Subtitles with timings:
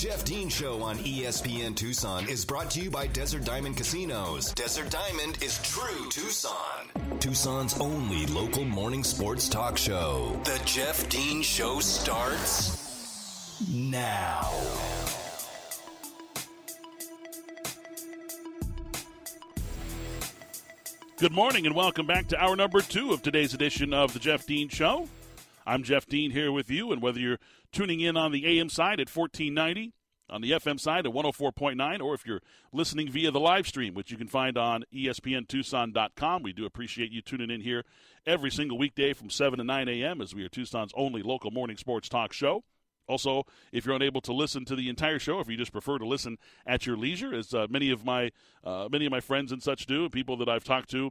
[0.00, 4.50] Jeff Dean Show on ESPN Tucson is brought to you by Desert Diamond Casinos.
[4.54, 6.56] Desert Diamond is true Tucson.
[7.18, 10.40] Tucson's only local morning sports talk show.
[10.44, 14.50] The Jeff Dean Show starts now.
[21.18, 24.46] Good morning and welcome back to hour number two of today's edition of the Jeff
[24.46, 25.10] Dean Show.
[25.66, 27.38] I'm Jeff Dean here with you, and whether you're
[27.72, 29.92] tuning in on the AM side at 1490,
[30.30, 32.40] on the FM side at 104.9, or if you're
[32.72, 37.20] listening via the live stream, which you can find on ESPNTucson.com, we do appreciate you
[37.20, 37.84] tuning in here
[38.26, 40.20] every single weekday from 7 to 9 a.m.
[40.20, 42.62] as we are Tucson's only local morning sports talk show.
[43.08, 46.06] Also, if you're unable to listen to the entire show, if you just prefer to
[46.06, 48.30] listen at your leisure, as uh, many of my
[48.62, 51.10] uh, many of my friends and such do, people that I've talked to,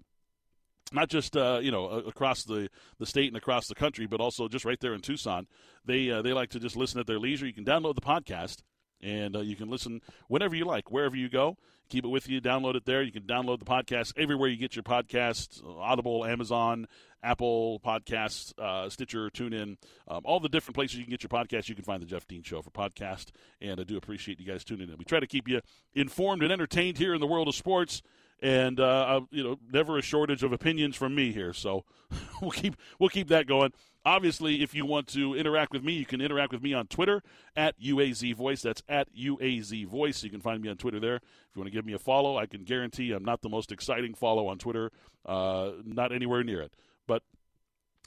[0.93, 4.47] not just uh, you know across the, the state and across the country, but also
[4.47, 5.47] just right there in Tucson,
[5.85, 7.45] they uh, they like to just listen at their leisure.
[7.45, 8.63] You can download the podcast
[9.01, 11.57] and uh, you can listen whenever you like, wherever you go.
[11.89, 12.39] Keep it with you.
[12.39, 13.01] Download it there.
[13.01, 16.87] You can download the podcast everywhere you get your podcasts: Audible, Amazon,
[17.23, 21.67] Apple Podcasts, uh, Stitcher, TuneIn, um, all the different places you can get your podcast.
[21.67, 24.63] You can find the Jeff Dean Show for podcast, and I do appreciate you guys
[24.63, 24.97] tuning in.
[24.97, 25.61] We try to keep you
[25.95, 28.03] informed and entertained here in the world of sports
[28.41, 31.53] and uh, you know, never a shortage of opinions from me here.
[31.53, 31.85] So
[32.41, 33.73] we'll keep we'll keep that going.
[34.05, 37.21] Obviously, if you want to interact with me, you can interact with me on Twitter
[37.55, 38.61] at UAZ Voice.
[38.61, 40.23] That's at UAZ Voice.
[40.23, 41.17] You can find me on Twitter there.
[41.17, 43.71] If you want to give me a follow, I can guarantee I'm not the most
[43.71, 44.91] exciting follow on Twitter,
[45.25, 46.73] uh, not anywhere near it.
[47.07, 47.23] But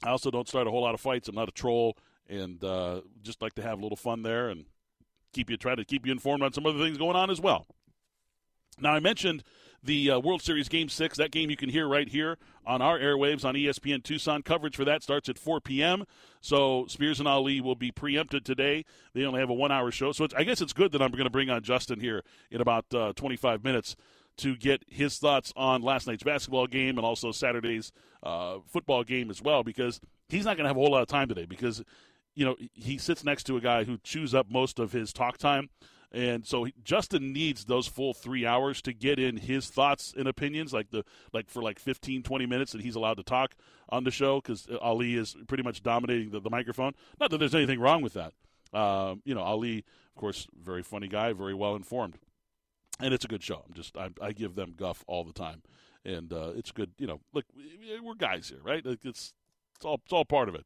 [0.03, 1.27] I also don't start a whole lot of fights.
[1.27, 1.95] I'm not a troll,
[2.27, 4.65] and uh, just like to have a little fun there and
[5.31, 7.67] keep you try to keep you informed on some other things going on as well.
[8.79, 9.43] Now, I mentioned
[9.83, 11.17] the uh, World Series Game 6.
[11.17, 14.41] That game you can hear right here on our airwaves on ESPN Tucson.
[14.41, 16.05] Coverage for that starts at 4 p.m.
[16.41, 18.85] So Spears and Ali will be preempted today.
[19.13, 20.11] They only have a one hour show.
[20.11, 22.85] So I guess it's good that I'm going to bring on Justin here in about
[22.93, 23.95] uh, 25 minutes
[24.37, 27.91] to get his thoughts on last night's basketball game and also Saturday's
[28.23, 31.07] uh, football game as well because he's not going to have a whole lot of
[31.07, 31.83] time today because
[32.33, 35.37] you know he sits next to a guy who chews up most of his talk
[35.37, 35.69] time
[36.13, 40.71] and so Justin needs those full three hours to get in his thoughts and opinions,
[40.71, 41.03] like the
[41.33, 43.55] like for like 15, 20 minutes that he's allowed to talk
[43.89, 46.93] on the show, because Ali is pretty much dominating the, the, microphone.
[47.19, 48.33] Not that there's anything wrong with that.
[48.77, 52.19] Um, you know, Ali, of course, very funny guy, very well informed,
[52.99, 53.63] and it's a good show.
[53.67, 55.63] I'm just I, I give them guff all the time,
[56.05, 56.91] and uh, it's good.
[56.99, 57.45] You know, look,
[58.03, 58.85] we're guys here, right?
[58.85, 59.33] Like it's
[59.77, 60.65] it's all it's all part of it.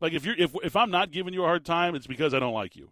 [0.00, 2.38] Like if you're if if I'm not giving you a hard time, it's because I
[2.38, 2.90] don't like you.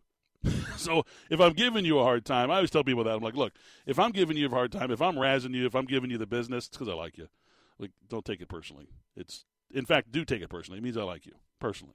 [0.76, 3.36] so if I'm giving you a hard time, I always tell people that I'm like,
[3.36, 3.52] look,
[3.86, 6.18] if I'm giving you a hard time, if I'm razzing you, if I'm giving you
[6.18, 7.28] the business, it's because I like you.
[7.78, 8.88] Like, don't take it personally.
[9.16, 10.78] It's in fact, do take it personally.
[10.78, 11.94] It means I like you personally.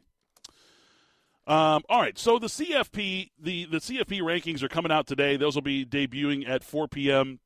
[1.47, 5.37] Um, all right, so the CFP, the the CFP rankings are coming out today.
[5.37, 7.39] Those will be debuting at 4 p.m.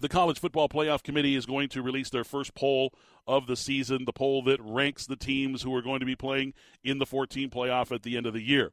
[0.00, 2.94] The College Football Playoff Committee is going to release their first poll
[3.26, 6.54] of the season, the poll that ranks the teams who are going to be playing
[6.82, 8.72] in the 14 playoff at the end of the year.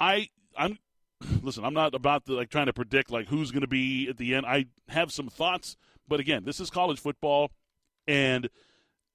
[0.00, 0.78] I I'm
[1.42, 4.16] listen, I'm not about to like trying to predict like who's going to be at
[4.16, 4.46] the end.
[4.46, 5.76] I have some thoughts,
[6.08, 7.50] but again, this is college football
[8.08, 8.48] and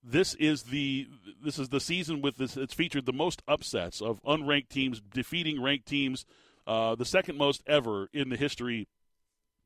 [0.03, 1.07] this is the
[1.44, 5.59] this is the season with this it's featured the most upsets of unranked teams defeating
[5.59, 6.25] ranked teams
[6.68, 8.88] uh, the second most ever in the history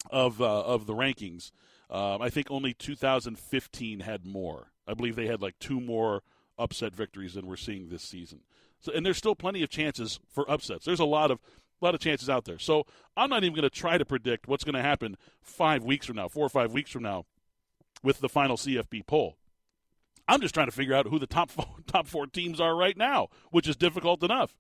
[0.09, 1.51] of uh, of the rankings.
[1.90, 4.72] Um, I think only 2015 had more.
[4.88, 6.22] I believe they had like two more
[6.57, 8.41] upset victories than we're seeing this season
[8.81, 10.85] so, and there's still plenty of chances for upsets.
[10.85, 11.40] There's a lot of
[11.81, 12.59] a lot of chances out there.
[12.59, 12.85] So
[13.16, 16.17] I'm not even going to try to predict what's going to happen five weeks from
[16.17, 17.25] now, four or five weeks from now,
[18.03, 19.38] with the final CFP poll.
[20.28, 22.97] I'm just trying to figure out who the top four, top four teams are right
[22.97, 24.56] now, which is difficult enough.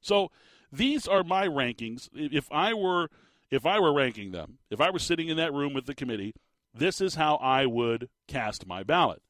[0.00, 0.30] So
[0.70, 2.08] these are my rankings.
[2.14, 3.08] If I were
[3.50, 6.34] if I were ranking them, if I were sitting in that room with the committee,
[6.74, 9.22] this is how I would cast my ballot.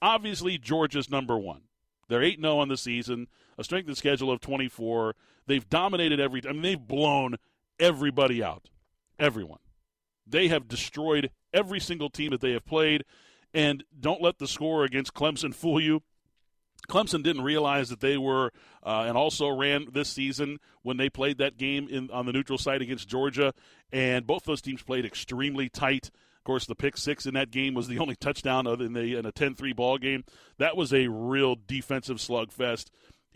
[0.00, 1.62] Obviously, Georgia's number one.
[2.08, 3.26] They're 8 0 on the season
[3.58, 5.14] a strength of schedule of 24.
[5.46, 6.42] They've dominated every.
[6.48, 7.36] I mean, they've blown
[7.78, 8.70] everybody out,
[9.18, 9.58] everyone.
[10.26, 13.04] They have destroyed every single team that they have played,
[13.52, 16.02] and don't let the score against Clemson fool you.
[16.88, 18.52] Clemson didn't realize that they were,
[18.82, 22.58] uh, and also ran this season when they played that game in on the neutral
[22.58, 23.52] site against Georgia,
[23.92, 27.74] and both those teams played extremely tight Of course, the pick six in that game
[27.74, 30.24] was the only touchdown in, the, in a 10-3 ball game.
[30.58, 32.86] That was a real defensive slugfest.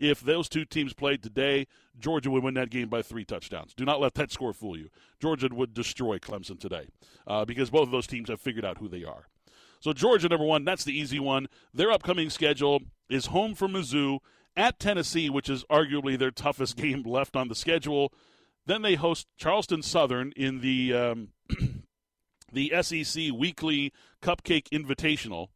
[0.03, 1.65] If those two teams played today,
[1.97, 3.73] Georgia would win that game by three touchdowns.
[3.73, 4.89] Do not let that score fool you.
[5.21, 6.89] Georgia would destroy Clemson today
[7.25, 9.27] uh, because both of those teams have figured out who they are.
[9.79, 11.47] So Georgia, number one, that's the easy one.
[11.73, 14.19] Their upcoming schedule is home for Mizzou
[14.57, 18.11] at Tennessee, which is arguably their toughest game left on the schedule.
[18.65, 21.29] Then they host Charleston Southern in the um,
[22.51, 25.47] the SEC Weekly Cupcake Invitational.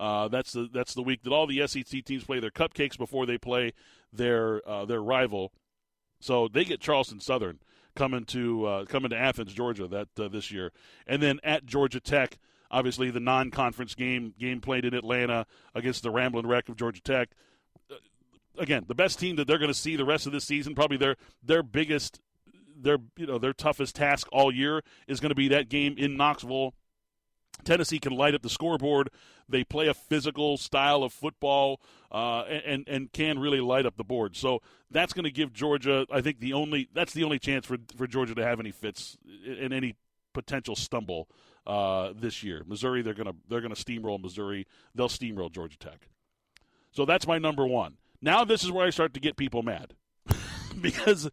[0.00, 3.26] Uh, that's the that's the week that all the SEC teams play their cupcakes before
[3.26, 3.72] they play
[4.12, 5.52] their uh, their rival.
[6.20, 7.60] So they get Charleston Southern
[7.94, 10.72] coming to uh, coming to Athens, Georgia that uh, this year,
[11.06, 12.38] and then at Georgia Tech.
[12.70, 15.46] Obviously, the non-conference game game played in Atlanta
[15.76, 17.28] against the Ramblin' Wreck of Georgia Tech.
[17.88, 17.96] Uh,
[18.58, 20.96] again, the best team that they're going to see the rest of this season, probably
[20.96, 22.20] their their biggest
[22.76, 26.16] their you know their toughest task all year is going to be that game in
[26.16, 26.74] Knoxville.
[27.62, 29.10] Tennessee can light up the scoreboard.
[29.48, 31.80] They play a physical style of football
[32.10, 34.36] uh, and and can really light up the board.
[34.36, 34.60] So
[34.90, 38.06] that's going to give Georgia, I think, the only that's the only chance for for
[38.06, 39.96] Georgia to have any fits in any
[40.32, 41.28] potential stumble
[41.66, 42.62] uh, this year.
[42.66, 44.66] Missouri, they're gonna they're gonna steamroll Missouri.
[44.94, 46.08] They'll steamroll Georgia Tech.
[46.90, 47.96] So that's my number one.
[48.20, 49.94] Now this is where I start to get people mad
[50.80, 51.30] because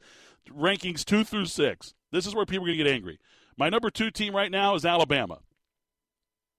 [0.49, 1.93] rankings two through six.
[2.11, 3.19] This is where people are to get angry.
[3.57, 5.39] My number two team right now is Alabama.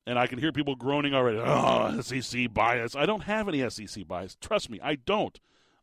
[0.07, 1.39] And I can hear people groaning already.
[1.41, 2.97] Ah, oh, SEC bias.
[2.97, 4.37] I don't have any SEC bias.
[4.41, 5.39] Trust me, I don't.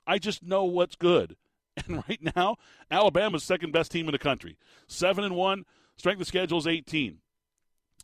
[0.06, 1.36] I just know what's good.
[1.88, 2.58] And right now,
[2.92, 4.58] Alabama's second best team in the country.
[4.86, 5.64] Seven and one.
[5.96, 7.20] Strength of schedule is 18.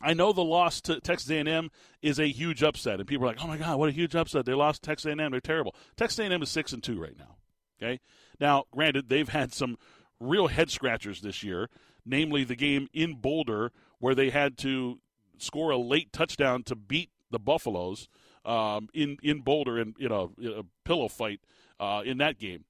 [0.02, 1.70] I know the loss to Texas A&M
[2.02, 4.46] is a huge upset, and people are like, "Oh my God, what a huge upset!
[4.46, 5.32] They lost Texas A&M.
[5.32, 7.38] They're terrible." Texas A&M is six and two right now.
[7.82, 8.00] Okay,
[8.40, 9.78] now granted, they've had some
[10.20, 11.70] real head scratchers this year,
[12.06, 15.00] namely the game in Boulder where they had to
[15.42, 18.08] score a late touchdown to beat the Buffaloes
[18.46, 21.42] um, in in Boulder in you know a pillow fight
[21.80, 22.66] uh, in that game.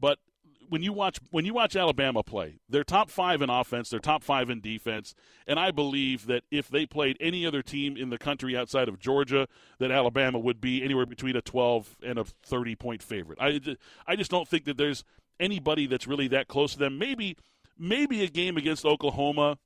[0.00, 0.18] But
[0.68, 4.22] when you watch when you watch Alabama play, they're top five in offense, they're top
[4.22, 5.14] five in defense,
[5.46, 8.98] and I believe that if they played any other team in the country outside of
[8.98, 9.46] Georgia,
[9.78, 13.38] that Alabama would be anywhere between a 12 and a 30 point favorite.
[13.40, 13.60] I
[14.06, 15.04] I just don't think that there's
[15.40, 16.98] anybody that's really that close to them.
[16.98, 17.36] Maybe
[17.78, 19.58] maybe a game against Oklahoma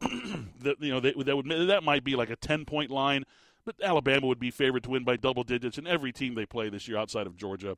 [0.60, 3.24] that you know that, would that might be like a 10 point line,
[3.64, 6.68] but Alabama would be favored to win by double digits in every team they play
[6.68, 7.76] this year outside of Georgia.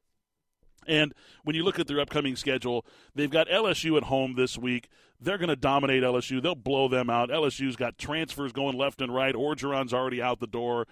[0.87, 1.13] And
[1.45, 2.85] when you look at their upcoming schedule,
[3.15, 4.89] they've got LSU at home this week.
[5.21, 6.43] They're going to dominate LSU.
[6.43, 7.29] They'll blow them out.
[7.29, 9.35] LSU's got transfers going left and right.
[9.35, 10.87] Orgeron's already out the door.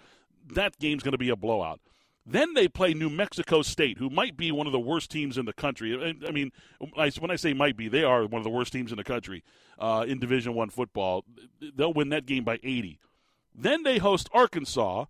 [0.52, 1.80] That game's going to be a blowout.
[2.28, 5.44] Then they play New Mexico State, who might be one of the worst teams in
[5.44, 6.16] the country.
[6.26, 6.50] I mean,
[6.80, 9.44] when I say might be, they are one of the worst teams in the country
[9.78, 11.24] uh, in Division One football.
[11.60, 12.98] They'll win that game by 80.
[13.54, 15.04] Then they host Arkansas,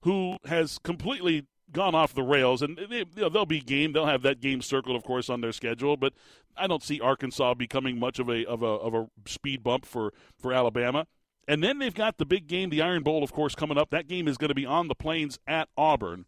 [0.00, 3.92] who has completely gone off the rails, and they, will you know, be game.
[3.92, 5.98] They'll have that game circled, of course, on their schedule.
[5.98, 6.14] But
[6.56, 10.12] I don't see Arkansas becoming much of a of a of a speed bump for
[10.38, 11.06] for Alabama.
[11.48, 13.90] And then they've got the big game, the Iron Bowl, of course, coming up.
[13.90, 16.24] That game is going to be on the plains at Auburn.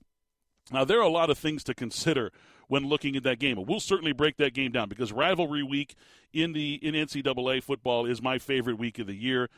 [0.73, 2.33] Now, there are a lot of things to consider
[2.69, 3.63] when looking at that game.
[3.67, 5.95] We'll certainly break that game down because rivalry week
[6.33, 9.49] in the in NCAA football is my favorite week of the year.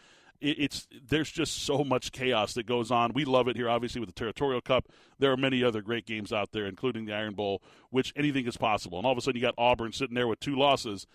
[0.41, 3.13] It's there's just so much chaos that goes on.
[3.13, 4.89] We love it here, obviously, with the Territorial Cup.
[5.19, 7.61] There are many other great games out there, including the Iron Bowl,
[7.91, 8.97] which anything is possible.
[8.97, 11.07] And all of a sudden, you got Auburn sitting there with two losses,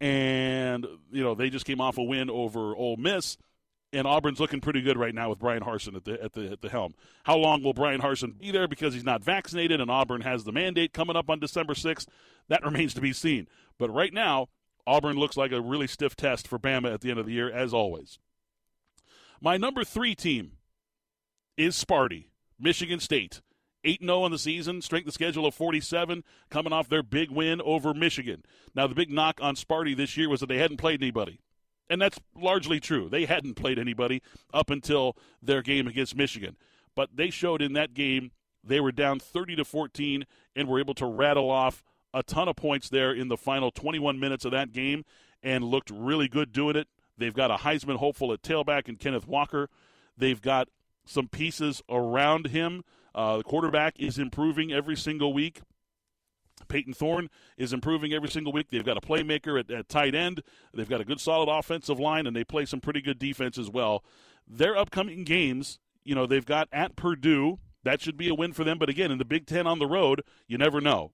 [0.00, 3.36] and you know they just came off a win over Ole Miss
[3.92, 6.60] and Auburn's looking pretty good right now with Bryan Harsin at the at the at
[6.60, 6.94] the helm.
[7.24, 10.52] How long will Bryan Harsin be there because he's not vaccinated and Auburn has the
[10.52, 12.06] mandate coming up on December 6th?
[12.48, 13.48] That remains to be seen.
[13.78, 14.48] But right now,
[14.86, 17.50] Auburn looks like a really stiff test for Bama at the end of the year
[17.50, 18.18] as always.
[19.40, 20.52] My number 3 team
[21.56, 22.26] is Sparty,
[22.58, 23.40] Michigan State.
[23.82, 27.62] 8 0 on the season, strength of schedule of 47, coming off their big win
[27.62, 28.44] over Michigan.
[28.74, 31.40] Now, the big knock on Sparty this year was that they hadn't played anybody.
[31.90, 33.08] And that's largely true.
[33.10, 34.22] They hadn't played anybody
[34.54, 36.56] up until their game against Michigan.
[36.94, 38.30] But they showed in that game
[38.62, 41.82] they were down 30 to 14 and were able to rattle off
[42.14, 45.04] a ton of points there in the final 21 minutes of that game
[45.42, 46.88] and looked really good doing it.
[47.18, 49.68] They've got a Heisman hopeful at tailback and Kenneth Walker.
[50.16, 50.68] They've got
[51.04, 52.82] some pieces around him.
[53.14, 55.60] Uh, the quarterback is improving every single week.
[56.68, 58.68] Payton Thorne is improving every single week.
[58.70, 60.42] They've got a playmaker at, at tight end.
[60.74, 63.70] They've got a good, solid offensive line, and they play some pretty good defense as
[63.70, 64.04] well.
[64.46, 67.58] Their upcoming games, you know, they've got at Purdue.
[67.82, 68.78] That should be a win for them.
[68.78, 71.12] But again, in the Big Ten on the road, you never know.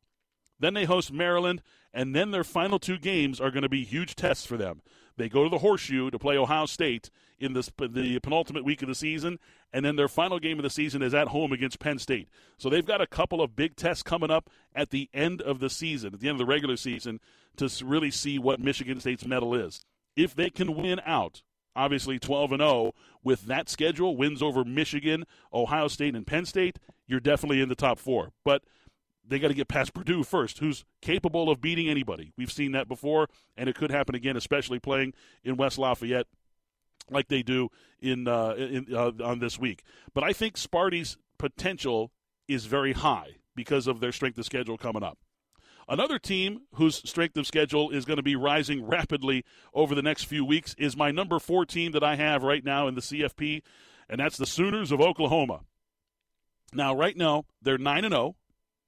[0.59, 1.63] Then they host Maryland,
[1.93, 4.81] and then their final two games are going to be huge tests for them.
[5.17, 8.89] They go to the Horseshoe to play Ohio State in this, the penultimate week of
[8.89, 9.39] the season,
[9.73, 12.29] and then their final game of the season is at home against Penn State.
[12.57, 15.71] So they've got a couple of big tests coming up at the end of the
[15.71, 17.21] season, at the end of the regular season,
[17.57, 19.85] to really see what Michigan State's medal is.
[20.17, 21.43] If they can win out,
[21.75, 26.79] obviously 12 and 0 with that schedule, wins over Michigan, Ohio State, and Penn State,
[27.07, 28.33] you're definitely in the top four.
[28.45, 28.63] But
[29.29, 32.33] they got to get past Purdue first, who's capable of beating anybody.
[32.37, 36.27] We've seen that before, and it could happen again, especially playing in West Lafayette
[37.11, 37.69] like they do
[38.01, 39.83] in, uh, in uh, on this week.
[40.15, 42.13] But I think Sparty's potential
[42.49, 45.19] is very high because of their strength of schedule coming up.
[45.89, 50.25] Another team whose strength of schedule is going to be rising rapidly over the next
[50.25, 53.63] few weeks is my number four team that I have right now in the CFP,
[54.09, 55.61] and that's the Sooners of Oklahoma.
[56.73, 58.35] Now, right now, they're 9 and 0.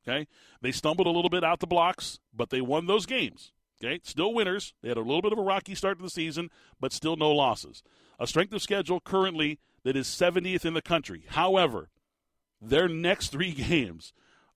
[0.09, 0.27] Okay.
[0.61, 3.53] They stumbled a little bit out the blocks, but they won those games.
[3.83, 4.01] Okay.
[4.03, 4.75] Still winners.
[4.83, 6.51] They had a little bit of a rocky start to the season,
[6.81, 7.83] but still no losses.
[8.19, 11.25] A strength of schedule currently that is 70th in the country.
[11.29, 11.91] However,
[12.61, 14.13] their next three games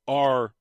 [0.08, 0.54] are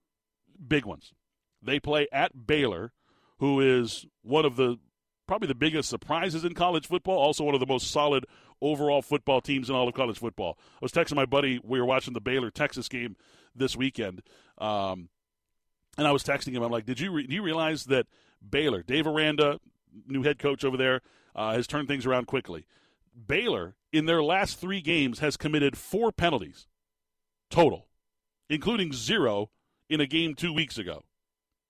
[0.68, 1.14] big ones.
[1.62, 2.92] They play at Baylor,
[3.40, 4.80] who is one of the
[5.28, 8.26] probably the biggest surprises in college football, also one of the most solid
[8.62, 10.58] overall football teams in all of college football.
[10.60, 13.16] I was texting my buddy, we were watching the Baylor Texas game
[13.56, 14.22] this weekend.
[14.58, 15.10] Um,
[15.98, 16.64] and I was texting him.
[16.64, 18.08] I'm like, "Did you re- do you realize that
[18.48, 19.60] Baylor, Dave Aranda,
[20.08, 21.02] new head coach over there,
[21.36, 22.66] uh, has turned things around quickly?
[23.28, 26.68] Baylor in their last three games has committed four penalties
[27.50, 27.88] total,
[28.50, 29.50] including zero
[29.90, 31.04] in a game two weeks ago.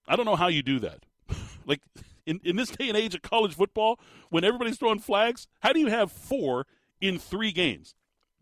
[0.07, 1.05] I don't know how you do that.
[1.65, 1.81] like
[2.25, 5.79] in, in this day and age of college football, when everybody's throwing flags, how do
[5.79, 6.67] you have four
[6.99, 7.95] in three games?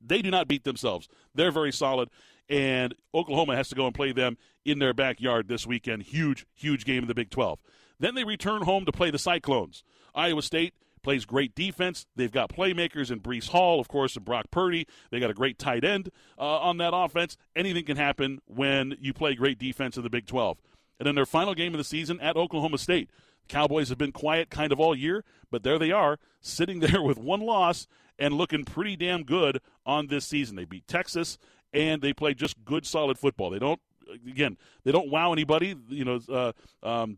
[0.06, 1.08] They do not beat themselves.
[1.36, 2.10] They're very solid,
[2.50, 6.04] and Oklahoma has to go and play them in their backyard this weekend.
[6.04, 7.62] Huge, huge game in the Big 12.
[8.00, 9.84] Then they return home to play the Cyclones.
[10.16, 12.06] Iowa State plays great defense.
[12.16, 14.88] They've got playmakers in Breece Hall, of course, and Brock Purdy.
[15.12, 17.38] They got a great tight end uh, on that offense.
[17.56, 20.60] Anything can happen when you play great defense in the Big 12.
[21.00, 23.10] And then their final game of the season at Oklahoma State.
[23.50, 27.18] Cowboys have been quiet kind of all year, but there they are, sitting there with
[27.18, 27.88] one loss
[28.18, 30.56] and looking pretty damn good on this season.
[30.56, 31.38] They beat Texas
[31.74, 33.50] and they play just good, solid football.
[33.50, 33.82] They don't,
[34.28, 35.76] again, they don't wow anybody.
[35.88, 36.52] You know, uh,
[36.88, 37.18] um,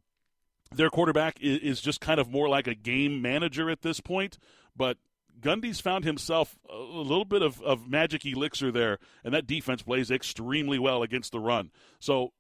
[0.74, 4.38] their quarterback is, is just kind of more like a game manager at this point,
[4.76, 4.98] but
[5.40, 10.12] Gundy's found himself a little bit of, of magic elixir there, and that defense plays
[10.12, 11.72] extremely well against the run.
[12.00, 12.34] So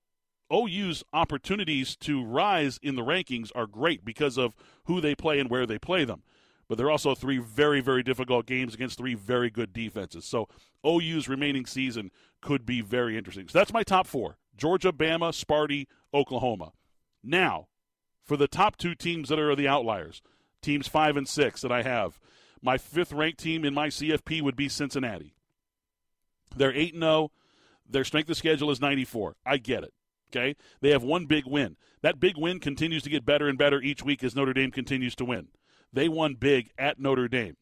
[0.51, 4.55] OU's opportunities to rise in the rankings are great because of
[4.85, 6.23] who they play and where they play them.
[6.67, 10.25] But there are also three very, very difficult games against three very good defenses.
[10.25, 10.47] So
[10.85, 13.47] OU's remaining season could be very interesting.
[13.47, 16.71] So that's my top four Georgia, Bama, Sparty, Oklahoma.
[17.23, 17.67] Now,
[18.23, 20.21] for the top two teams that are the outliers,
[20.61, 22.19] teams five and six that I have,
[22.61, 25.33] my fifth ranked team in my CFP would be Cincinnati.
[26.55, 27.31] They're 8 0.
[27.89, 29.35] Their strength of schedule is 94.
[29.45, 29.93] I get it.
[30.35, 30.55] Okay?
[30.81, 31.77] They have one big win.
[32.01, 35.15] That big win continues to get better and better each week as Notre Dame continues
[35.15, 35.49] to win.
[35.93, 37.57] They won big at Notre Dame,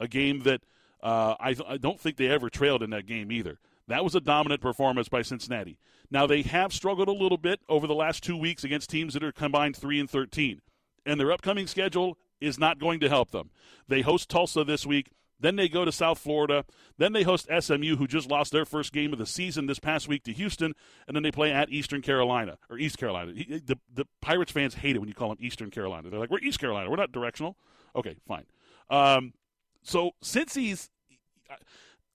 [0.00, 0.62] a game that
[1.02, 3.58] uh, I, th- I don't think they ever trailed in that game either.
[3.86, 5.78] That was a dominant performance by Cincinnati.
[6.10, 9.22] Now they have struggled a little bit over the last two weeks against teams that
[9.22, 10.62] are combined three and thirteen,
[11.04, 13.50] and their upcoming schedule is not going to help them.
[13.86, 15.10] They host Tulsa this week.
[15.40, 16.64] Then they go to South Florida.
[16.96, 20.08] Then they host SMU, who just lost their first game of the season this past
[20.08, 20.74] week to Houston.
[21.06, 23.32] And then they play at Eastern Carolina or East Carolina.
[23.32, 26.10] The, the Pirates fans hate it when you call them Eastern Carolina.
[26.10, 26.90] They're like, we're East Carolina.
[26.90, 27.56] We're not directional.
[27.96, 28.44] Okay, fine.
[28.90, 29.32] Um,
[29.82, 30.90] so Cincy's,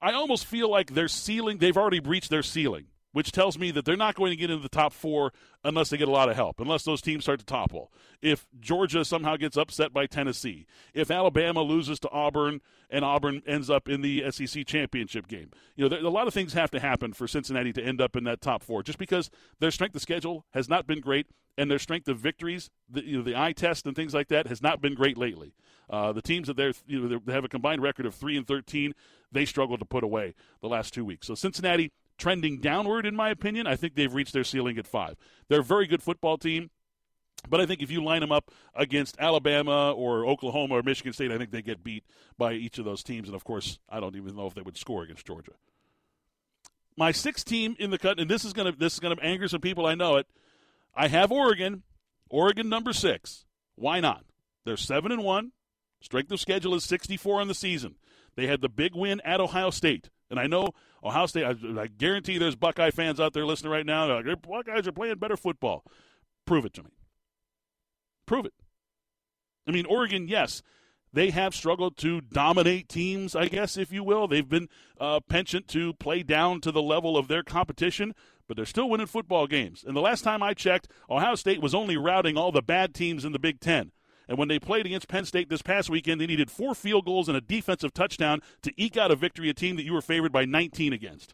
[0.02, 3.86] I almost feel like their ceiling, they've already breached their ceiling which tells me that
[3.86, 6.36] they're not going to get into the top four unless they get a lot of
[6.36, 7.92] help, unless those teams start to topple.
[8.22, 13.70] If Georgia somehow gets upset by Tennessee, if Alabama loses to Auburn and Auburn ends
[13.70, 16.80] up in the SEC championship game, you know, there, a lot of things have to
[16.80, 20.02] happen for Cincinnati to end up in that top four, just because their strength of
[20.02, 23.52] schedule has not been great and their strength of victories, the, you know, the eye
[23.52, 25.54] test and things like that, has not been great lately.
[25.90, 28.48] Uh, the teams that they're, you know, they have a combined record of three and
[28.48, 28.94] thirteen,
[29.32, 31.28] they struggled to put away the last two weeks.
[31.28, 33.66] So Cincinnati trending downward, in my opinion.
[33.66, 35.16] I think they've reached their ceiling at five.
[35.48, 36.70] They're a very good football team.
[37.48, 41.32] But I think if you line them up against Alabama or Oklahoma or Michigan State,
[41.32, 42.04] I think they get beat
[42.38, 43.30] by each of those teams.
[43.30, 45.54] And of course, I don't even know if they would score against Georgia.
[46.98, 49.62] My sixth team in the cut, and this is gonna this is gonna anger some
[49.62, 49.86] people.
[49.86, 50.28] I know it.
[50.94, 51.84] I have Oregon,
[52.30, 53.46] Oregon number six.
[53.76, 54.26] Why not?
[54.66, 55.54] They're seven and one.
[56.02, 57.96] Strength of schedule is 64 on the season.
[58.36, 60.10] They had the big win at Ohio State.
[60.30, 60.70] And I know
[61.04, 64.08] Ohio State, I, I guarantee there's Buckeye fans out there listening right now.
[64.08, 65.84] They're like, Buckeyes are playing better football.
[66.46, 66.92] Prove it to me.
[68.26, 68.54] Prove it.
[69.68, 70.62] I mean, Oregon, yes,
[71.12, 74.28] they have struggled to dominate teams, I guess, if you will.
[74.28, 78.14] They've been uh, penchant to play down to the level of their competition,
[78.48, 79.84] but they're still winning football games.
[79.86, 83.26] And the last time I checked, Ohio State was only routing all the bad teams
[83.26, 83.92] in the Big Ten.
[84.30, 87.28] And when they played against Penn State this past weekend, they needed four field goals
[87.28, 90.32] and a defensive touchdown to eke out a victory, a team that you were favored
[90.32, 91.34] by 19 against.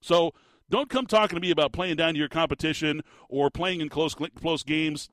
[0.00, 0.32] So
[0.72, 4.14] Don't come talking to me about playing down to your competition or playing in close
[4.14, 5.10] close games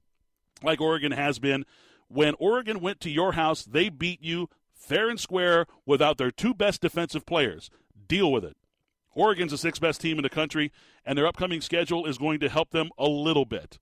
[0.63, 1.65] like Oregon has been.
[2.07, 6.53] When Oregon went to your house, they beat you fair and square without their two
[6.53, 7.69] best defensive players.
[8.07, 8.55] Deal with it.
[9.13, 10.71] Oregon's the sixth best team in the country,
[11.05, 13.79] and their upcoming schedule is going to help them a little bit.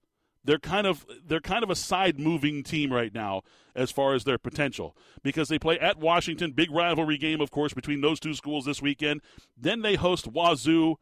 [0.47, 3.41] They're kind of they're kind of a side moving team right now
[3.75, 7.73] as far as their potential because they play at Washington, big rivalry game, of course,
[7.73, 9.21] between those two schools this weekend.
[9.57, 10.95] Then they host Wazoo.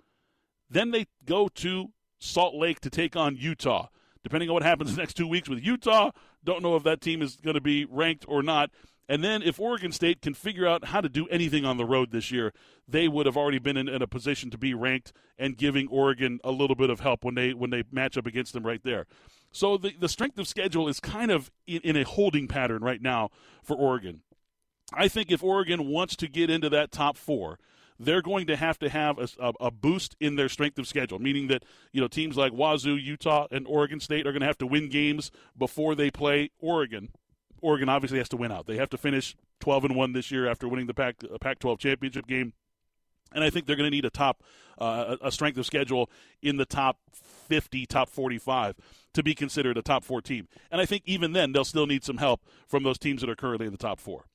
[0.67, 3.89] Then they go to Salt Lake to take on Utah.
[4.23, 6.09] Depending on what happens the next two weeks with Utah,
[6.43, 8.71] don't know if that team is going to be ranked or not.
[9.07, 12.11] And then if Oregon State can figure out how to do anything on the road
[12.11, 12.53] this year,
[12.87, 16.39] they would have already been in, in, a position to be ranked and giving Oregon
[16.43, 19.05] a little bit of help when they when they match up against them right there.
[19.51, 23.01] So the, the strength of schedule is kind of in, in a holding pattern right
[23.01, 23.29] now
[23.63, 24.21] for Oregon.
[24.93, 27.59] I think if Oregon wants to get into that top four,
[27.99, 31.19] they're going to have to have a, a, a, boost in their strength of schedule,
[31.19, 34.57] meaning that you know teams like Wazoo, Utah, and Oregon State are going to have
[34.59, 37.09] to win games before they play Oregon.
[37.61, 38.67] Oregon obviously has to win out.
[38.67, 41.79] They have to finish 12 and one this year after winning the Pac uh, Pac-12
[41.79, 42.53] championship game,
[43.33, 44.43] and I think they're going to need a top
[44.77, 46.09] uh, a strength of schedule
[46.41, 48.75] in the top 50, top 45
[49.13, 50.47] to be considered a top four team.
[50.69, 53.35] And I think even then they'll still need some help from those teams that are
[53.35, 54.25] currently in the top four.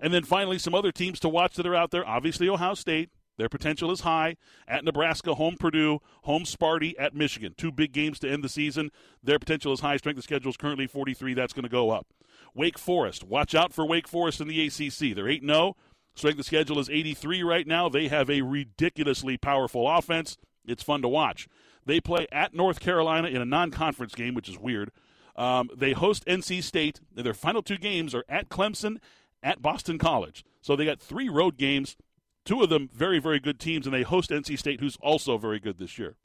[0.00, 2.06] And then finally, some other teams to watch that are out there.
[2.06, 3.10] Obviously, Ohio State.
[3.38, 4.36] Their potential is high.
[4.68, 7.54] At Nebraska, home Purdue, home Sparty, at Michigan.
[7.56, 8.90] Two big games to end the season.
[9.22, 9.96] Their potential is high.
[9.96, 11.34] Strength of schedule is currently 43.
[11.34, 12.06] That's going to go up.
[12.54, 13.24] Wake Forest.
[13.24, 15.14] Watch out for Wake Forest in the ACC.
[15.14, 15.76] They're 8 0.
[16.14, 17.88] Strength of schedule is 83 right now.
[17.88, 20.36] They have a ridiculously powerful offense.
[20.66, 21.48] It's fun to watch.
[21.86, 24.90] They play at North Carolina in a non conference game, which is weird.
[25.36, 27.00] Um, they host NC State.
[27.14, 28.98] Their final two games are at Clemson
[29.42, 30.44] at Boston College.
[30.60, 31.96] So they got three road games,
[32.44, 35.60] two of them very, very good teams, and they host NC State, who's also very
[35.60, 36.16] good this year.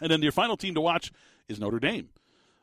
[0.00, 1.12] And then their final team to watch
[1.48, 2.10] is Notre Dame.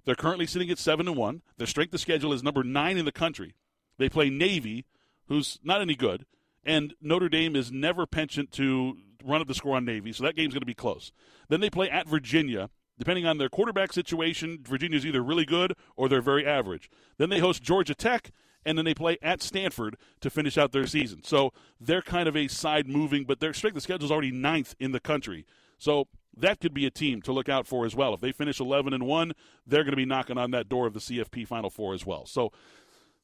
[0.06, 1.42] They're currently sitting at seven and one.
[1.58, 3.54] Their strength of schedule is number nine in the country.
[3.98, 4.86] They play Navy,
[5.28, 6.26] who's not any good,
[6.64, 10.36] and Notre Dame is never penchant to run up the score on Navy, so that
[10.36, 11.12] game's going to be close.
[11.50, 12.70] Then they play at Virginia.
[12.98, 16.92] Depending on their quarterback situation, Virginia's either really good or they're very average.
[17.18, 18.32] Then they host Georgia Tech,
[18.70, 21.24] and then they play at Stanford to finish out their season.
[21.24, 21.51] So
[21.82, 24.92] they're kind of a side moving, but their strength of schedule is already ninth in
[24.92, 25.48] the country.
[25.79, 28.14] So that could be a team to look out for as well.
[28.14, 29.34] If they finish 11 and 1,
[29.66, 32.27] they're going to be knocking on that door of the CFP Final Four as well.
[32.27, 32.51] So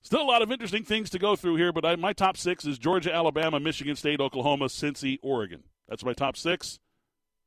[0.02, 2.66] still a lot of interesting things to go through here, but I, my top six
[2.66, 5.62] is Georgia, Alabama, Michigan State, Oklahoma, Cincy, Oregon.
[5.88, 6.80] That's my top six.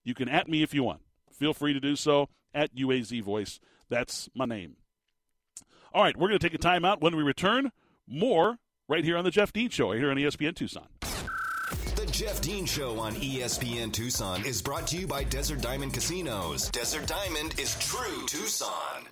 [0.04, 1.00] You can at me if you want.
[1.32, 3.58] Feel free to do so at UAZ Voice.
[3.88, 4.76] That's my name.
[5.92, 7.00] All right, we're going to take a timeout.
[7.00, 7.72] When we return,
[8.08, 10.86] more right here on the Jeff Dean Show, here on ESPN Tucson.
[11.96, 16.70] The Jeff Dean Show on ESPN Tucson is brought to you by Desert Diamond Casinos.
[16.70, 19.04] Desert Diamond is true Tucson.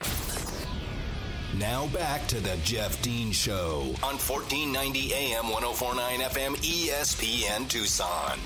[1.58, 8.38] Now back to the Jeff Dean Show on 1490 AM 1049 FM ESPN Tucson.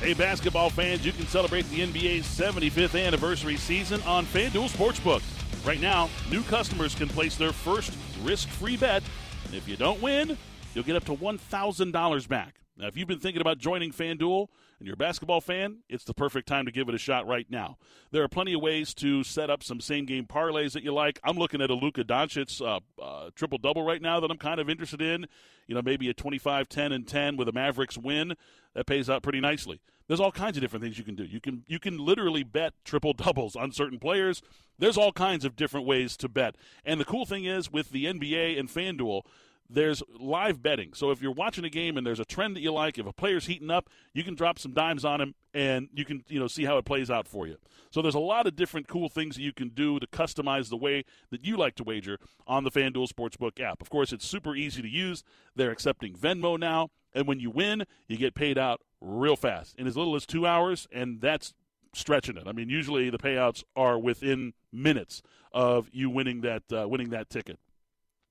[0.00, 5.22] Hey, basketball fans, you can celebrate the NBA's 75th anniversary season on FanDuel Sportsbook.
[5.66, 7.92] Right now, new customers can place their first
[8.24, 9.02] risk free bet.
[9.46, 10.36] And if you don't win,
[10.74, 12.60] you'll get up to $1,000 back.
[12.76, 14.48] Now, if you've been thinking about joining FanDuel
[14.78, 17.46] and you're a basketball fan, it's the perfect time to give it a shot right
[17.50, 17.78] now.
[18.10, 21.20] There are plenty of ways to set up some same game parlays that you like.
[21.24, 24.60] I'm looking at a Luka Doncic uh, uh, triple double right now that I'm kind
[24.60, 25.26] of interested in.
[25.66, 28.34] You know, maybe a 25 10 and 10 with a Mavericks win.
[28.74, 29.80] That pays out pretty nicely.
[30.06, 31.24] There's all kinds of different things you can do.
[31.24, 34.40] You can you can literally bet triple doubles on certain players.
[34.78, 36.56] There's all kinds of different ways to bet.
[36.84, 39.22] And the cool thing is with the NBA and FanDuel,
[39.70, 40.94] there's live betting.
[40.94, 43.12] So if you're watching a game and there's a trend that you like, if a
[43.12, 46.46] player's heating up, you can drop some dimes on him and you can, you know,
[46.46, 47.56] see how it plays out for you.
[47.90, 50.76] So there's a lot of different cool things that you can do to customize the
[50.76, 53.82] way that you like to wager on the FanDuel Sportsbook app.
[53.82, 55.22] Of course, it's super easy to use.
[55.54, 59.86] They're accepting Venmo now, and when you win, you get paid out real fast in
[59.86, 61.54] as little as 2 hours, and that's
[61.94, 62.44] stretching it.
[62.46, 67.30] I mean, usually the payouts are within minutes of you winning that uh, winning that
[67.30, 67.58] ticket.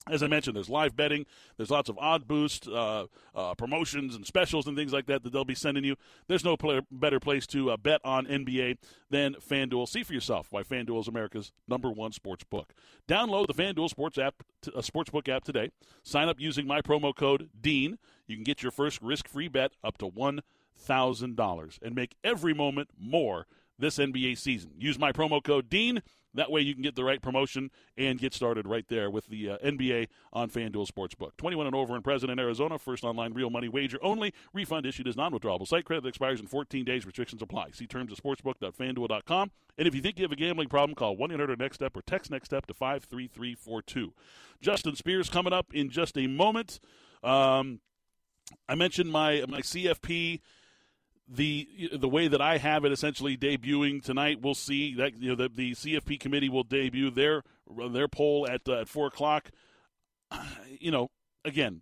[0.09, 1.25] As I mentioned, there's live betting.
[1.57, 5.33] There's lots of odd boost uh, uh, promotions and specials and things like that that
[5.33, 5.95] they'll be sending you.
[6.27, 8.77] There's no player, better place to uh, bet on NBA
[9.09, 9.87] than FanDuel.
[9.87, 12.73] See for yourself why FanDuel is America's number one sports book.
[13.07, 14.35] Download the FanDuel Sports app,
[14.67, 15.71] uh, sportsbook app today.
[16.03, 17.97] Sign up using my promo code DEAN.
[18.27, 20.41] You can get your first risk-free bet up to one
[20.79, 23.47] thousand dollars and make every moment more
[23.79, 24.71] this NBA season.
[24.77, 26.01] Use my promo code DEAN.
[26.33, 29.51] That way you can get the right promotion and get started right there with the
[29.51, 31.31] uh, NBA on FanDuel Sportsbook.
[31.37, 32.77] 21 and over in President, Arizona.
[32.77, 34.33] First online real money wager only.
[34.53, 35.67] Refund issued as non-withdrawable.
[35.67, 37.07] Site credit expires in 14 days.
[37.07, 37.71] Restrictions apply.
[37.71, 39.51] See terms at sportsbook.fanduel.com.
[39.79, 42.65] And if you think you have a gambling problem, call 1-800-NEXT-STEP or text NEXT STEP
[42.67, 44.13] to 53342.
[44.61, 46.79] Justin Spears coming up in just a moment.
[47.23, 47.79] Um,
[48.69, 50.41] I mentioned my my CFP
[51.27, 54.39] the the way that I have it essentially debuting tonight.
[54.41, 57.43] We'll see that you know the, the CFP committee will debut their
[57.89, 59.51] their poll at uh, at four o'clock.
[60.79, 61.09] You know,
[61.43, 61.81] again,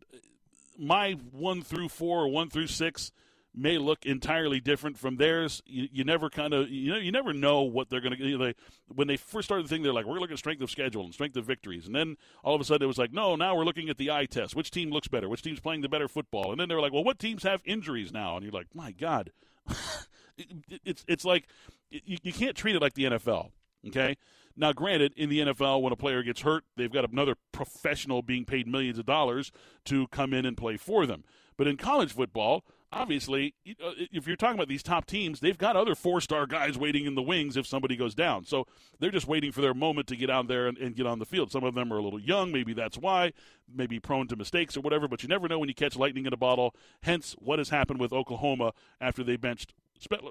[0.77, 3.11] my one through four or one through six
[3.55, 5.61] may look entirely different from theirs.
[5.65, 8.23] You, you never kind of you know you never know what they're going to.
[8.23, 8.55] You know, they
[8.87, 11.13] when they first started the thing, they're like we're looking at strength of schedule and
[11.13, 13.65] strength of victories, and then all of a sudden it was like no, now we're
[13.65, 14.55] looking at the eye test.
[14.55, 15.29] Which team looks better?
[15.29, 16.51] Which team's playing the better football?
[16.51, 18.35] And then they were like, well, what teams have injuries now?
[18.35, 19.31] And you're like, my God,
[20.37, 20.47] it,
[20.83, 21.47] it's it's like
[21.89, 23.51] you, you can't treat it like the NFL.
[23.87, 24.17] Okay.
[24.57, 28.45] Now, granted, in the NFL, when a player gets hurt, they've got another professional being
[28.45, 29.51] paid millions of dollars
[29.85, 31.25] to come in and play for them.
[31.57, 32.63] But in college football,
[32.95, 37.05] obviously, if you're talking about these top teams, they've got other four star guys waiting
[37.05, 38.45] in the wings if somebody goes down.
[38.45, 38.65] So
[38.99, 41.25] they're just waiting for their moment to get out there and, and, get on the
[41.25, 41.51] field.
[41.51, 42.51] Some of them are a little young.
[42.51, 43.33] Maybe that's why,
[43.71, 46.33] maybe prone to mistakes or whatever, but you never know when you catch lightning in
[46.33, 46.73] a bottle.
[47.03, 49.73] Hence, what has happened with Oklahoma after they benched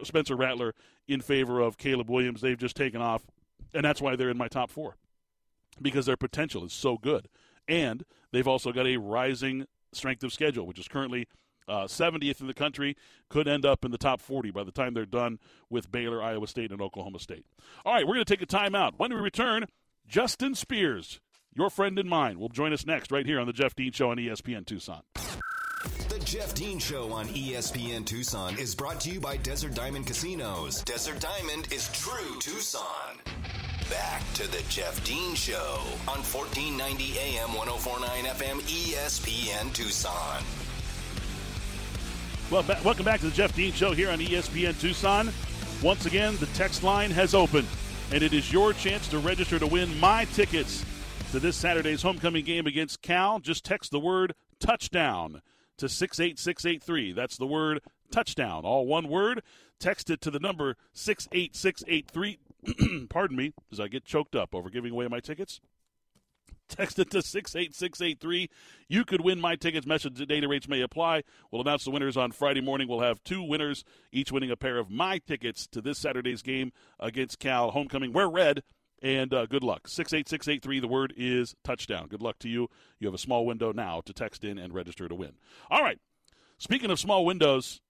[0.02, 0.74] Spencer Rattler
[1.06, 2.40] in favor of Caleb Williams.
[2.40, 3.22] They've just taken off,
[3.72, 4.96] and that's why they're in my top four
[5.80, 7.28] because their potential is so good.
[7.66, 11.26] And they've also got a rising strength of schedule, which is currently
[11.68, 12.96] uh, 70th in the country,
[13.28, 15.38] could end up in the top 40 by the time they're done
[15.70, 17.46] with Baylor, Iowa State, and Oklahoma State.
[17.84, 18.92] All right, we're going to take a timeout.
[18.96, 19.66] When we return,
[20.06, 21.20] Justin Spears,
[21.54, 24.10] your friend and mine, will join us next right here on the Jeff Dean Show
[24.10, 25.02] on ESPN Tucson.
[26.08, 30.82] The Jeff Dean Show on ESPN Tucson is brought to you by Desert Diamond Casinos.
[30.82, 33.16] Desert Diamond is true Tucson.
[33.90, 40.42] Back to the Jeff Dean Show on 1490 AM 1049 FM ESPN Tucson.
[42.50, 45.32] Well, ba- welcome back to the Jeff Dean Show here on ESPN Tucson.
[45.82, 47.66] Once again, the text line has opened,
[48.12, 50.84] and it is your chance to register to win my tickets
[51.32, 53.40] to this Saturday's homecoming game against Cal.
[53.40, 55.40] Just text the word touchdown
[55.78, 57.12] to 68683.
[57.12, 57.80] That's the word
[58.10, 59.42] touchdown, all one word.
[59.80, 63.06] Text it to the number 68683.
[63.08, 65.60] Pardon me, as I get choked up over giving away my tickets.
[66.68, 68.48] Text it to 68683.
[68.88, 69.86] You could win my tickets.
[69.86, 71.22] Message data rates may apply.
[71.50, 72.88] We'll announce the winners on Friday morning.
[72.88, 76.72] We'll have two winners, each winning a pair of my tickets to this Saturday's game
[76.98, 77.70] against Cal.
[77.70, 78.12] Homecoming.
[78.12, 78.62] Wear red.
[79.02, 79.86] And uh, good luck.
[79.86, 80.80] 68683.
[80.80, 82.08] The word is touchdown.
[82.08, 82.68] Good luck to you.
[82.98, 85.32] You have a small window now to text in and register to win.
[85.70, 85.98] All right.
[86.58, 87.82] Speaking of small windows,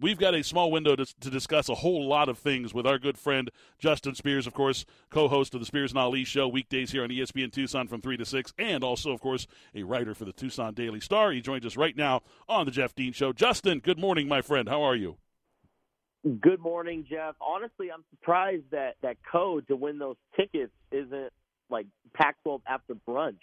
[0.00, 2.98] we've got a small window to, to, discuss a whole lot of things with our
[2.98, 7.04] good friend Justin Spears, of course, co-host of the Spears and Ali Show weekdays here
[7.04, 10.32] on ESPN Tucson from three to six, and also, of course, a writer for the
[10.32, 11.32] Tucson Daily Star.
[11.32, 13.32] He joins us right now on the Jeff Dean Show.
[13.32, 14.68] Justin, good morning, my friend.
[14.68, 15.16] How are you?
[16.40, 17.34] Good morning, Jeff.
[17.40, 21.32] Honestly, I'm surprised that that code to win those tickets isn't
[21.70, 23.38] like Pac-12 after brunch,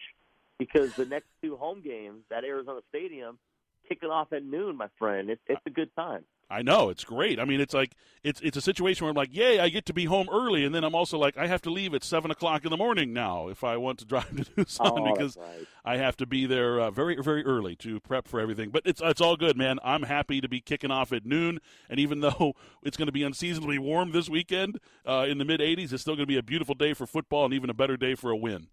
[0.59, 3.39] because the next two home games at Arizona Stadium
[3.87, 5.29] kicking off at noon, my friend.
[5.29, 6.23] It's it's a good time.
[6.49, 7.39] I know it's great.
[7.39, 9.93] I mean, it's like it's it's a situation where I'm like, yay, I get to
[9.93, 12.63] be home early, and then I'm also like, I have to leave at seven o'clock
[12.63, 15.67] in the morning now if I want to drive to Tucson oh, because right.
[15.83, 18.69] I have to be there uh, very very early to prep for everything.
[18.69, 19.79] But it's it's all good, man.
[19.83, 23.23] I'm happy to be kicking off at noon, and even though it's going to be
[23.23, 26.43] unseasonably warm this weekend uh, in the mid 80s, it's still going to be a
[26.43, 28.67] beautiful day for football and even a better day for a win.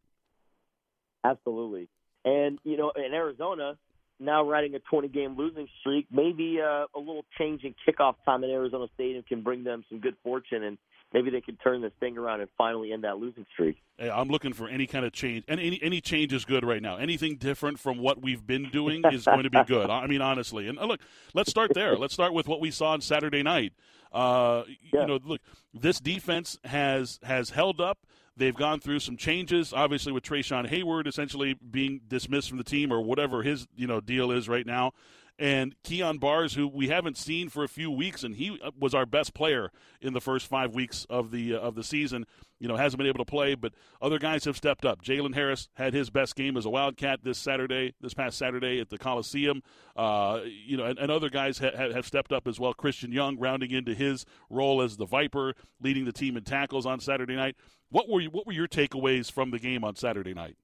[1.25, 1.89] Absolutely,
[2.25, 3.79] and you know, in Arizona,
[4.21, 8.45] now riding a 20 game losing streak, maybe uh, a little change in kickoff time
[8.45, 10.79] at Arizona Stadium can bring them some good fortune and
[11.15, 13.77] maybe they can turn this thing around and finally end that losing streak.
[13.97, 16.83] Hey, I'm looking for any kind of change, and any any change is good right
[16.83, 16.97] now.
[16.97, 19.89] Anything different from what we've been doing is going to be good.
[19.89, 20.69] I mean, honestly.
[20.69, 21.01] And uh, look,
[21.33, 21.97] let's start there.
[21.97, 23.73] Let's start with what we saw on Saturday night.
[24.13, 25.03] Uh, yeah.
[25.03, 25.41] You know, look,
[25.73, 27.99] this defense has has held up.
[28.37, 32.93] They've gone through some changes, obviously with Trayshawn Hayward essentially being dismissed from the team
[32.93, 34.93] or whatever his you know deal is right now,
[35.39, 38.95] and Keon Barrs, who we haven't seen for a few weeks, and he uh, was
[38.95, 39.71] our best player
[40.01, 42.25] in the first five weeks of the uh, of the season.
[42.61, 45.03] You know, hasn't been able to play, but other guys have stepped up.
[45.03, 48.89] Jalen Harris had his best game as a Wildcat this Saturday, this past Saturday at
[48.89, 49.61] the Coliseum.
[49.97, 52.73] Uh, you know, and, and other guys ha- have stepped up as well.
[52.73, 57.01] Christian Young rounding into his role as the Viper, leading the team in tackles on
[57.01, 57.57] Saturday night.
[57.91, 60.57] What were you, what were your takeaways from the game on Saturday night?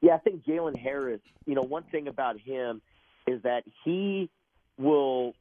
[0.00, 1.20] Yeah, I think Jalen Harris.
[1.46, 2.82] You know, one thing about him
[3.26, 4.30] is that he
[4.78, 5.34] will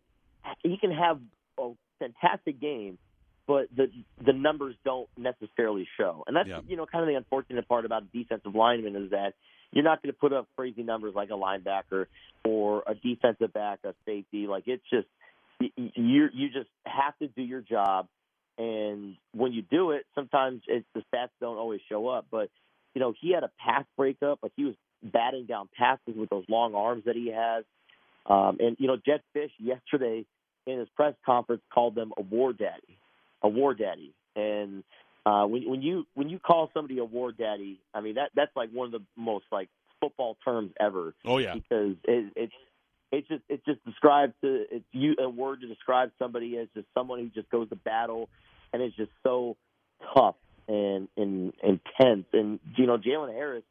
[0.64, 1.20] he can have
[1.58, 2.98] a fantastic game,
[3.48, 3.92] but the
[4.24, 6.24] the numbers don't necessarily show.
[6.28, 6.62] And that's Yeah.
[6.68, 9.34] you know kind of the unfortunate part about a defensive lineman is that
[9.72, 12.06] you're not going to put up crazy numbers like a linebacker
[12.46, 14.46] or a defensive back, a safety.
[14.48, 15.08] Like it's just
[15.60, 18.08] you you just have to do your job,
[18.58, 22.28] and when you do it, sometimes it's, the stats don't always show up.
[22.30, 22.50] But
[22.94, 26.46] you know he had a pass breakup, like he was batting down passes with those
[26.48, 27.64] long arms that he has.
[28.26, 30.26] Um, and you know Jedd Fisch yesterday
[30.66, 32.98] in his press conference called them a war daddy,
[33.42, 34.14] a war daddy.
[34.36, 34.84] And
[35.26, 38.56] uh, when when you when you call somebody a war daddy, I mean that that's
[38.56, 42.54] like one of the most like football terms ever Oh yeah, because it, it's
[43.12, 46.88] it just it just describes to it's you a word to describe somebody as just
[46.94, 48.28] someone who just goes to battle
[48.74, 49.56] and is just so
[50.16, 50.36] tough
[50.68, 52.26] and and intense.
[52.34, 53.64] And you know Jalen Harris,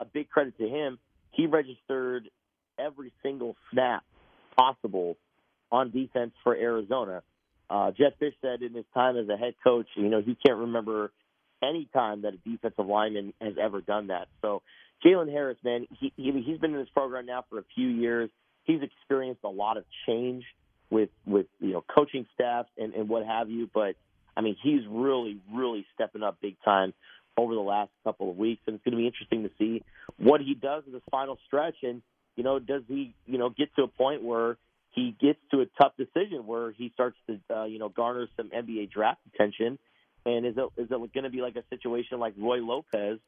[0.00, 0.98] a big credit to him.
[1.32, 2.28] He registered
[2.78, 4.02] every single snap
[4.56, 5.16] possible
[5.70, 7.22] on defense for Arizona.
[7.68, 10.58] Uh, Jedd Fisch said in his time as a head coach, you know, he can't
[10.58, 11.12] remember
[11.62, 14.28] any time that a defensive lineman has ever done that.
[14.42, 14.62] So
[15.04, 18.30] Jalen Harris, man, he, he he's been in this program now for a few years.
[18.64, 20.44] He's experienced a lot of change
[20.90, 23.70] with with you know coaching staff and, and what have you.
[23.72, 23.94] But
[24.36, 26.92] I mean, he's really really stepping up big time
[27.40, 29.82] over the last couple of weeks, and it's going to be interesting to see
[30.18, 31.76] what he does in this final stretch.
[31.82, 32.02] And
[32.36, 34.56] you know, does he you know get to a point where
[34.90, 38.50] he gets to a tough decision where he starts to uh, you know garner some
[38.50, 39.78] NBA draft attention?
[40.26, 43.18] And is it is it going to be like a situation like Roy Lopez,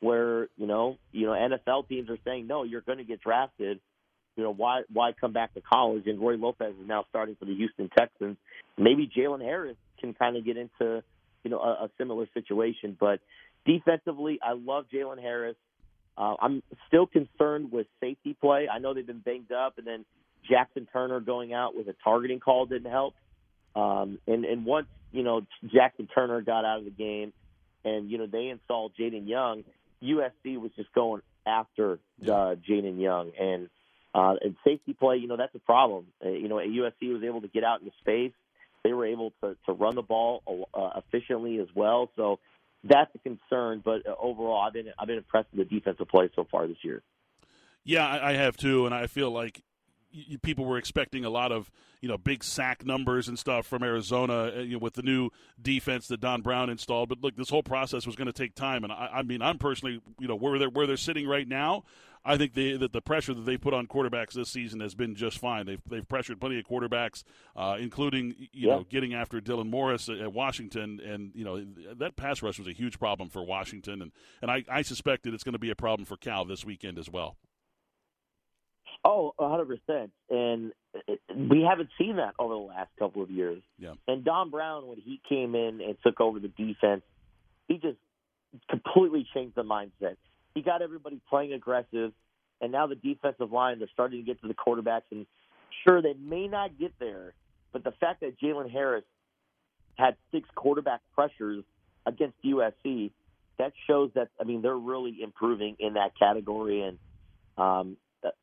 [0.00, 3.80] where you know you know NFL teams are saying no, you're going to get drafted.
[4.36, 6.06] You know why why come back to college?
[6.06, 8.36] And Roy Lopez is now starting for the Houston Texans.
[8.78, 11.02] Maybe Jalen Harris can kind of get into
[11.44, 12.96] you know a, a similar situation.
[12.98, 13.20] But
[13.64, 15.56] defensively, I love Jalen Harris.
[16.16, 18.68] Uh, I'm still concerned with safety play.
[18.68, 20.04] I know they've been banged up, and then
[20.50, 23.14] Jaxen Turner going out with a targeting call didn't help.
[23.74, 27.32] Um, and and once you know Jaxen Turner got out of the game,
[27.84, 29.64] and you know they installed Jaden Young,
[30.02, 33.68] USC was just going after uh, Jaden Young and
[34.14, 35.16] uh, and safety play.
[35.16, 36.06] You know that's a problem.
[36.24, 38.32] Uh, you know USC was able to get out into space.
[38.82, 40.42] They were able to to run the ball
[40.74, 42.10] uh, efficiently as well.
[42.16, 42.40] So
[42.84, 43.82] that's a concern.
[43.84, 46.78] But uh, overall, I've been I've been impressed with the defensive play so far this
[46.82, 47.02] year.
[47.84, 49.62] yeah, I, have too, and I feel like
[50.42, 54.52] people were expecting a lot of you know big sack numbers and stuff from Arizona
[54.56, 57.08] uh, you know, with the new defense that Don Brown installed.
[57.08, 59.58] But look, this whole process was going to take time, and I, I mean, I'm
[59.58, 61.84] personally you know where they're where they're sitting right now.
[62.24, 65.14] I think they, that the pressure that they put on quarterbacks this season has been
[65.14, 65.64] just fine.
[65.66, 67.22] They've they've pressured plenty of quarterbacks,
[67.56, 68.76] uh, including you Yeah.
[68.76, 72.68] know getting after Dylan Morris at at Washington, and you know that pass rush was
[72.68, 75.70] a huge problem for Washington, and and I, I suspect that it's going to be
[75.70, 77.36] a problem for Cal this weekend as well.
[79.02, 80.10] Oh, a hundred percent.
[80.28, 80.72] And
[81.50, 83.62] we haven't seen that over the last couple of years.
[83.78, 83.94] Yeah.
[84.06, 87.02] And Don Brown, when he came in and took over the defense,
[87.66, 87.96] he just
[88.68, 90.16] completely changed the mindset.
[90.54, 92.12] He got everybody playing aggressive,
[92.60, 95.02] and now the defensive line they're starting to get to the quarterbacks.
[95.10, 95.26] And
[95.84, 97.34] sure, they may not get there,
[97.72, 99.04] but the fact that Jalen Harris
[99.96, 101.64] had six quarterback pressures
[102.06, 103.10] against USC,
[103.58, 106.82] that shows that I mean they're really improving in that category.
[106.82, 106.98] And
[107.56, 107.96] um,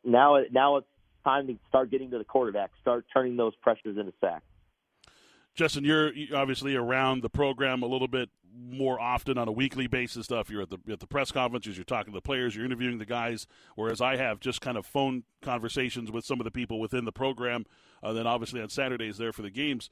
[0.04, 0.88] now now it's
[1.24, 4.46] time to start getting to the quarterback, start turning those pressures into sacks.
[5.58, 10.26] Justin, you're obviously around the program a little bit more often on a weekly basis.
[10.26, 13.00] Stuff you're at the at the press conferences, you're talking to the players, you're interviewing
[13.00, 13.48] the guys.
[13.76, 17.12] Whereas I have just kind of phone conversations with some of the people within the
[17.12, 17.66] program.
[18.04, 19.90] Uh, then obviously on Saturdays there for the games.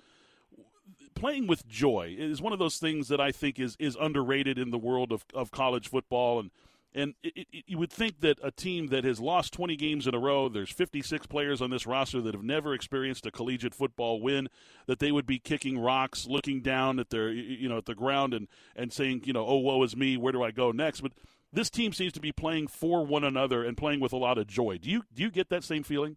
[1.15, 4.69] Playing with joy is one of those things that I think is is underrated in
[4.69, 6.51] the world of, of college football and.
[6.95, 10.15] And it, it, you would think that a team that has lost 20 games in
[10.15, 14.21] a row, there's 56 players on this roster that have never experienced a collegiate football
[14.21, 14.47] win,
[14.87, 18.33] that they would be kicking rocks, looking down at their, you know, at the ground
[18.33, 21.01] and, and saying, you know, oh, woe is me, where do I go next?
[21.01, 21.11] But
[21.51, 24.47] this team seems to be playing for one another and playing with a lot of
[24.47, 24.77] joy.
[24.77, 26.15] Do you do you get that same feeling?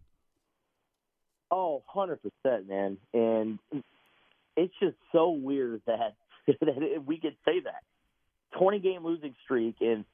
[1.51, 2.19] Oh, 100%,
[2.67, 2.97] man.
[3.13, 3.59] And
[4.55, 6.15] it's just so weird that,
[6.47, 7.83] that we could say that.
[8.57, 10.05] 20 game losing streak, and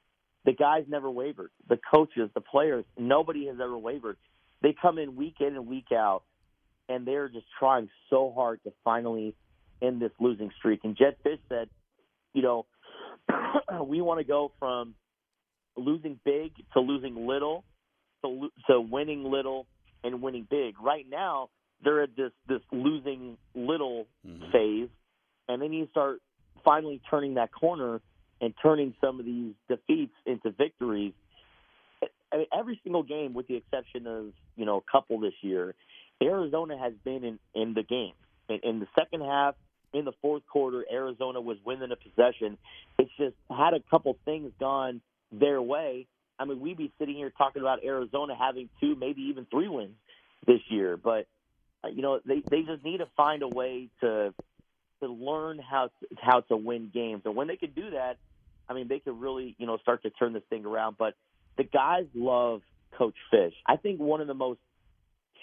[0.46, 1.50] the guys never wavered.
[1.68, 4.16] The coaches, the players, nobody has ever wavered.
[4.62, 6.22] They come in week in and week out,
[6.88, 9.34] and they're just trying so hard to finally
[9.82, 10.80] end this losing streak.
[10.84, 11.68] And Jedd Fisch said,
[12.32, 12.66] you know,
[13.84, 14.94] we want to go from
[15.76, 17.64] losing big to losing little
[18.24, 19.66] to, lo- to winning little
[20.04, 20.80] and winning big.
[20.80, 21.50] Right now,
[21.84, 24.50] they're at this this losing little Mhm.
[24.52, 24.88] phase,
[25.48, 26.22] and they need to start
[26.64, 28.00] finally turning that corner
[28.40, 31.12] and turning some of these defeats into victories.
[32.32, 35.74] I mean, every single game, with the exception of you know a couple this year,
[36.22, 38.12] Arizona has been in in the game.
[38.48, 39.54] In, in the second half,
[39.92, 42.58] in the fourth quarter, Arizona was winning a possession.
[42.98, 45.00] It's just had a couple things gone
[45.32, 46.06] their way.
[46.38, 49.96] I mean, we'd be sitting here talking about Arizona having two, maybe even three wins
[50.46, 50.96] this year.
[50.96, 51.26] But
[51.82, 54.34] uh, you know, they they just need to find a way to
[55.00, 57.22] to learn how to, how to win games.
[57.24, 58.16] And when they can do that,
[58.68, 60.96] I mean, they could really you know start to turn this thing around.
[60.98, 61.14] But
[61.56, 62.62] the guys love
[62.96, 63.54] Coach Fisch.
[63.66, 64.60] I think one of the most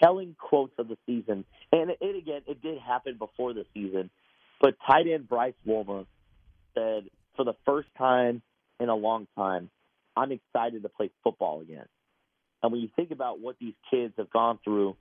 [0.02, 4.10] telling quotes of the season, and it, it again, it did happen before the season,
[4.60, 6.06] but tight end Bryce Wolma
[6.74, 7.04] said,
[7.36, 8.42] for the first time
[8.80, 9.70] in a long time,
[10.16, 11.86] I'm excited to play football again.
[12.62, 14.96] And when you think about what these kids have gone through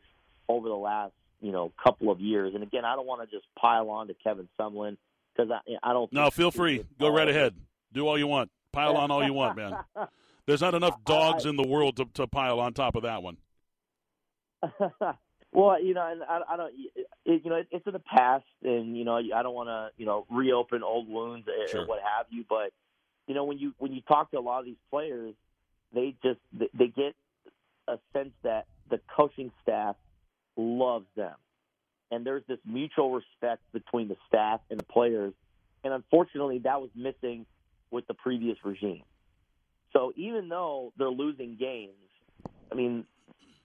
[0.50, 3.48] over the last, you know, couple of years, and again, I don't want to just
[3.60, 4.98] pile on to Kevin Sumlin
[5.36, 6.12] because I, I don't.
[6.12, 6.86] No, feel free.
[7.00, 7.54] Go right ahead.
[7.94, 8.52] Do all you want.
[8.72, 9.76] Pile on all you want, man.
[10.46, 13.38] There's not enough dogs in the world to, to pile on top of that one.
[15.52, 16.74] well, you know, and I, I don't,
[17.26, 19.92] it, you know, it, it's in the past, and you know, I don't want to,
[19.98, 21.82] you know, reopen old wounds sure.
[21.82, 22.44] or what have you.
[22.48, 22.72] But
[23.28, 25.34] you know, when you when you talk to a lot of these players,
[25.94, 26.40] they just
[26.74, 27.16] they get
[27.88, 29.96] a sense that the coaching staff
[30.58, 31.36] loves them,
[32.12, 35.34] and there's this mutual respect between the staff and the players.
[35.86, 37.46] And unfortunately, that was missing
[37.94, 39.04] with the previous regime.
[39.94, 41.94] So even though they're losing games,
[42.72, 43.06] I mean,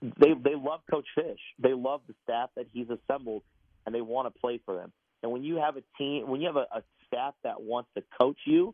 [0.01, 1.39] they they love Coach Fisch.
[1.61, 3.41] They love the staff that he's assembled,
[3.85, 4.93] and they want to play for them.
[5.23, 8.03] And when you have a team, when you have a, a staff that wants to
[8.17, 8.73] coach you,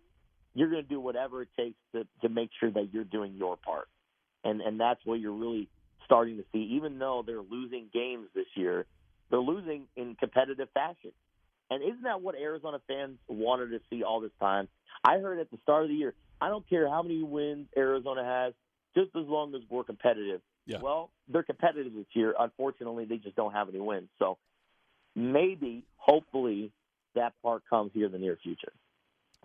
[0.54, 3.58] you're going to do whatever it takes to to make sure that you're doing your
[3.58, 3.88] part.
[4.44, 5.70] And and that's what you're really
[6.04, 6.76] starting to see.
[6.76, 8.86] Even though they're losing games this year,
[9.32, 11.12] they're losing in competitive fashion.
[11.69, 14.67] And isn't that what Arizona fans wanted to see all this time?
[15.04, 18.23] I heard at the start of the year, I don't care how many wins Arizona
[18.23, 18.54] has,
[18.95, 20.41] just as long as we're competitive.
[20.67, 20.80] Yeah.
[20.82, 22.34] Well, they're competitive this year.
[22.38, 24.10] Unfortunately, they just don't have any wins.
[24.19, 24.38] So
[25.15, 26.71] maybe, hopefully,
[27.15, 28.73] that part comes here in the near future.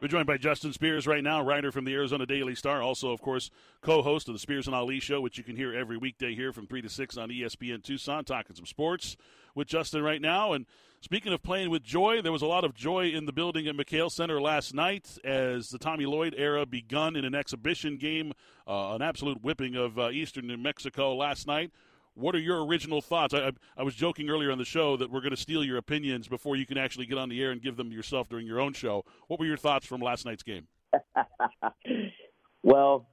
[0.00, 3.20] We're joined by Justin Spears right now, writer from the Arizona Daily Star, also, of
[3.20, 3.50] course,
[3.82, 6.66] co-host of the Spears and Ali Show, which you can hear every weekday here from
[6.66, 9.18] three to six on ESPN Tucson, talking some sports
[9.54, 10.54] with Justin right now.
[10.54, 10.64] And
[11.02, 13.76] speaking of playing with joy, there was a lot of joy in the building at
[13.76, 18.32] McKale Center last night as the Tommy Lloyd era begun in an exhibition game,
[18.66, 21.72] uh, an absolute whipping of uh, Eastern New Mexico last night.
[22.14, 23.34] What are your original thoughts?
[23.34, 25.78] I, I, I was joking earlier on the show that we're going to steal your
[25.78, 28.60] opinions before you can actually get on the air and give them yourself during your
[28.60, 29.04] own show.
[29.28, 30.66] What were your thoughts from last night's game?
[32.62, 33.06] well,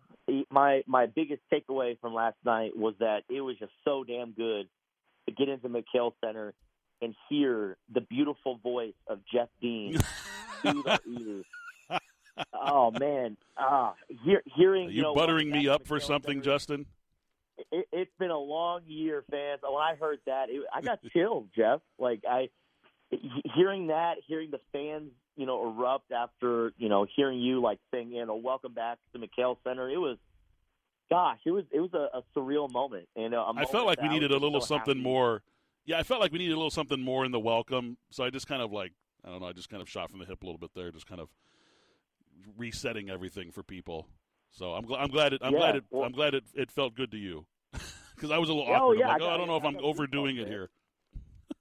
[0.49, 4.67] my my biggest takeaway from last night was that it was just so damn good
[5.27, 6.53] to get into McKale Center
[7.01, 9.97] and hear the beautiful voice of Jeff Dean
[12.53, 16.86] oh man, ah, hear, hearing Are you, you know, buttering me up for something, Justin?
[17.71, 19.60] It, it's been a long year, fans.
[19.62, 21.82] When I heard that, it, I got chills, Jeff.
[21.99, 22.49] Like I,
[23.56, 28.12] hearing that, hearing the fans, you know, erupt after you know hearing you like saying,
[28.12, 29.89] you know, welcome back to McKale Center.
[29.89, 30.17] It was
[31.10, 33.08] gosh, it was it was a, a surreal moment.
[33.15, 35.03] And uh, I felt like we needed a little so something happy.
[35.03, 35.41] more.
[35.86, 37.97] Yeah, I felt like we needed a little something more in the welcome.
[38.12, 38.93] So I just kind of like
[39.25, 39.47] I don't know.
[39.47, 41.27] I just kind of shot from the hip a little bit there, just kind of
[42.58, 44.08] resetting everything for people.
[44.51, 45.01] So I'm glad.
[45.01, 45.41] I'm glad it.
[45.43, 45.84] I'm Yeah, glad it.
[45.89, 46.45] well- I'm glad it.
[46.53, 47.45] It felt good to you
[48.17, 48.99] because I was a little Oh, awkward.
[48.99, 50.69] yeah, I'm like, I oh, I don't know if I'm overdoing it here.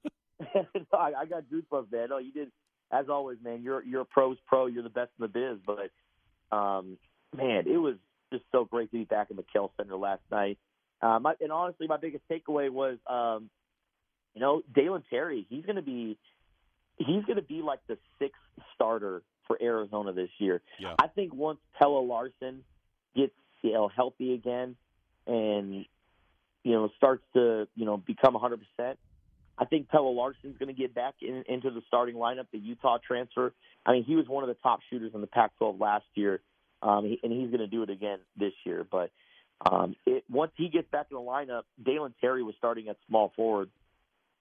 [0.54, 2.08] no, I, I got goosebumps, man.
[2.10, 2.50] No, you did
[2.90, 3.62] as always, man.
[3.62, 4.66] You're you're a pros pro.
[4.66, 5.58] You're the best in the biz.
[5.66, 6.96] But um,
[7.36, 7.96] man, it was
[8.32, 10.58] just so great to be back in the McKale Center last night.
[11.02, 13.48] My, and honestly, my biggest takeaway was, um,
[14.34, 15.46] you know, Dalen Terry.
[15.48, 16.18] He's going to be
[16.98, 18.40] he's going to be like the sixth
[18.74, 20.62] starter for Arizona this year.
[20.80, 20.94] Yeah.
[20.98, 22.64] I think once Pelle Larsson
[23.14, 24.76] gets you know healthy again
[25.26, 25.84] and
[26.66, 28.98] you know starts to you know become 100 percent.
[29.56, 32.46] I think Pelle Larsson's going to get back in, into the starting lineup.
[32.52, 33.54] The Utah transfer.
[33.86, 36.40] I mean, he was one of the top shooters in the Pac-12 last year,
[36.82, 38.84] um, and he's going to do it again this year.
[38.90, 39.12] But
[39.64, 43.32] um, it, once he gets back in the lineup, Dalen Terry was starting at small
[43.34, 43.70] forward.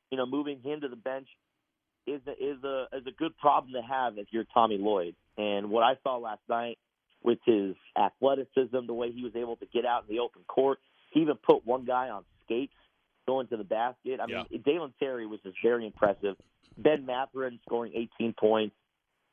[0.09, 1.27] You know, moving him to the bench
[2.07, 5.15] is a, is a is a good problem to have if you're Tommy Lloyd.
[5.37, 6.77] And what I saw last night
[7.23, 10.79] with his athleticism, the way he was able to get out in the open court,
[11.15, 12.73] he even put one guy on skates
[13.25, 14.19] going to the basket.
[14.21, 16.35] I mean, Dalen Terry was just very impressive.
[16.77, 18.75] Ben Mathurin scoring 18 points,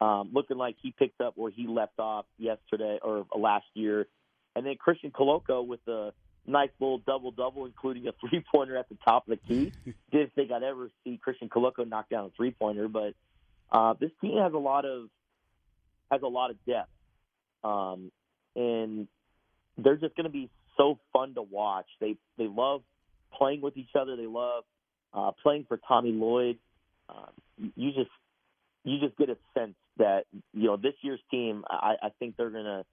[0.00, 4.06] um, looking like he picked up where he left off yesterday or last year.
[4.54, 6.12] And then Christian Koloko with a
[6.46, 9.72] nice little double double, including a three pointer at the top of the key.
[10.12, 13.14] Didn't think I'd ever see Christian Koloko knock down a three pointer, but
[13.70, 15.08] uh, this team has a lot of
[16.10, 16.90] has a lot of depth,
[17.64, 18.12] um,
[18.54, 19.08] and
[19.78, 21.86] they're just going to be so fun to watch.
[22.00, 22.82] They they love
[23.36, 24.16] playing with each other.
[24.16, 24.64] They love
[25.14, 26.58] uh, playing for Tommy Lloyd.
[27.08, 27.26] Uh,
[27.76, 28.10] you just
[28.84, 31.64] you just get a sense that you know this year's team.
[31.68, 32.84] I, I think they're to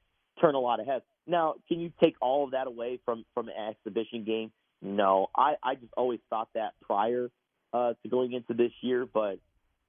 [0.41, 1.03] turn a lot of heads.
[1.27, 4.51] Now, can you take all of that away from from an exhibition game?
[4.81, 7.29] No, I I just always thought that prior
[7.73, 9.39] uh, to going into this year, but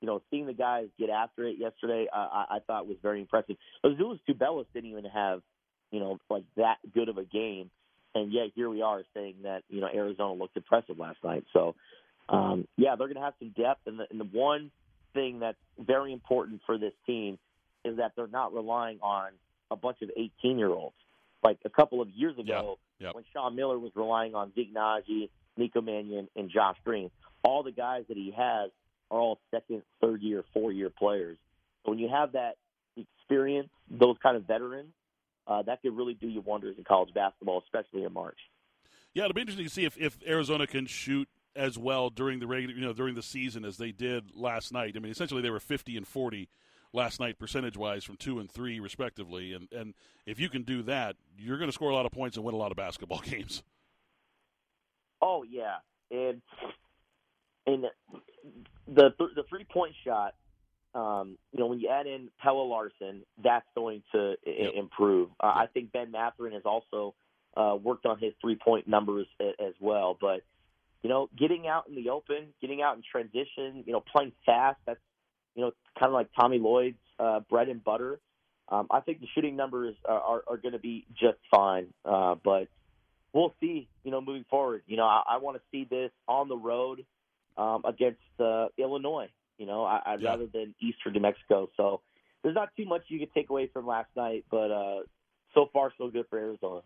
[0.01, 3.21] you know, seeing the guys get after it yesterday, uh, I, I thought was very
[3.21, 3.57] impressive.
[3.85, 5.43] Azuolas Tubelis didn't even have,
[5.91, 7.71] you know, like that good of a game,
[8.15, 11.45] and yet here we are saying that you know Arizona looked impressive last night.
[11.53, 11.75] So,
[12.29, 14.71] um, yeah, they're going to have some depth, and the, and the one
[15.15, 17.39] thing that's very important for this team
[17.85, 19.31] is that they're not relying on
[19.71, 20.95] a bunch of 18 year olds.
[21.43, 22.79] Like a couple of years ago,
[23.13, 24.75] when Sean Miller was relying on Zeke
[25.57, 27.11] Nico Mannion, and Josh Green,
[27.43, 28.71] all the guys that he has
[29.11, 31.39] are all second, third year, four year players.
[31.85, 32.57] So when you have that
[32.97, 34.93] experience, those kind of veterans,
[35.51, 38.39] uh, that could really do you wonders in college basketball, especially in March.
[39.13, 42.47] Yeah, it'll be interesting to see if, if Arizona can shoot as well during the
[42.47, 44.95] regular, you know, during the season as they did last night.
[44.97, 46.49] I mean, essentially they were 50 and 40
[46.93, 49.95] last night percentage wise from 2 and 3 respectively and and
[50.27, 52.55] if you can do that, you're going to score a lot of points and win
[52.55, 53.65] a lot of basketball games.
[55.21, 55.77] Oh yeah.
[56.13, 56.41] And
[57.67, 57.85] and
[58.87, 60.35] the the three point shot,
[60.95, 64.73] um, you know, when you add in Pelle Larsson, that's going to yep.
[64.77, 65.31] improve.
[65.39, 67.15] Uh, I think Ben Mathurin has also
[67.57, 70.17] uh, worked on his three point numbers as well.
[70.21, 70.43] But
[71.03, 74.79] you know, getting out in the open, getting out in transition, you know, playing fast.
[74.87, 75.01] That's
[75.55, 78.21] you know, kind of like Tommy Lloyd's uh, bread and butter.
[78.69, 81.89] Um, I think the shooting numbers are, are, are going to be just fine.
[82.05, 82.69] Uh, but
[83.33, 84.83] we'll see, you know, moving forward.
[84.87, 87.05] You know, I, I want to see this on the road
[87.57, 89.29] um, against uh, Illinois.
[89.61, 90.31] You know, I, I'd yeah.
[90.31, 91.69] rather than Eastern New Mexico.
[91.77, 92.01] So
[92.43, 95.01] there's not too much you can take away from last night, but uh,
[95.53, 96.81] so far so good for Arizona.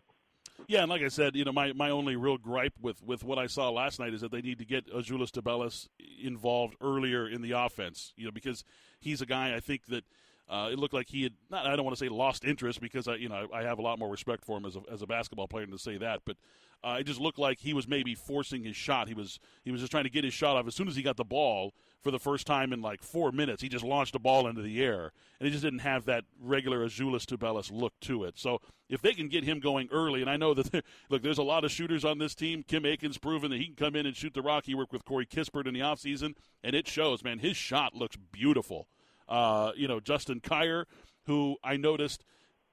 [0.67, 3.39] Yeah, and like I said, you know, my, my only real gripe with, with what
[3.39, 5.87] I saw last night is that they need to get Azuolas Tubelis
[6.21, 8.11] involved earlier in the offense.
[8.17, 8.65] You know, because
[8.99, 10.03] he's a guy I think that
[10.47, 11.65] uh, it looked like he had not.
[11.65, 13.97] I don't want to say lost interest because I, you know, I have a lot
[13.97, 16.21] more respect for him as a, as a basketball player to say that.
[16.23, 16.37] But
[16.83, 19.07] uh, it just looked like he was maybe forcing his shot.
[19.07, 20.67] He was he was just trying to get his shot off.
[20.67, 21.73] As soon as he got the ball
[22.03, 24.83] for the first time in like four minutes, he just launched a ball into the
[24.83, 28.37] air, and he just didn't have that regular Azuolas Tubelis look to it.
[28.37, 31.43] So if they can get him going early, and I know that look, there's a
[31.43, 32.63] lot of shooters on this team.
[32.67, 34.65] Kim Aiken's proven that he can come in and shoot the rock.
[34.65, 37.23] He worked with Corey Kispert in the offseason, and it shows.
[37.23, 38.87] Man, his shot looks beautiful.
[39.27, 40.85] Uh, you know, Justin Kier,
[41.25, 42.23] who I noticed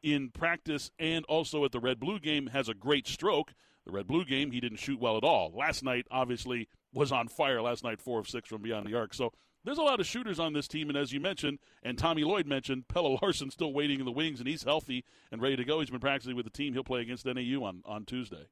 [0.03, 3.55] in practice and also at the Red Blue game, has a great stroke.
[3.87, 5.53] The Red Blue game, he didn't shoot well at all.
[5.55, 7.61] Last night, obviously, was on fire.
[7.63, 9.15] Last night, four of six from beyond the arc.
[9.15, 9.33] So
[9.65, 12.47] there's a lot of shooters on this team, and as you mentioned, and Tommy Lloyd
[12.47, 15.81] mentioned, Pelle Larsson still waiting in the wings, and he's healthy and ready to go.
[15.81, 16.73] He's been practicing with the team.
[16.73, 18.47] He'll play against NAU on, on Tuesday.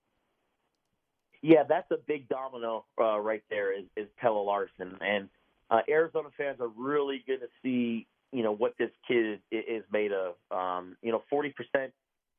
[1.42, 3.76] Yeah, that's a big domino uh, right there.
[3.76, 5.28] Is, is Pelle Larsson, and
[5.70, 9.84] uh, Arizona fans are really going to see, you know, what this kid is, is
[9.92, 10.34] made of.
[10.50, 11.52] Um, you know, 40%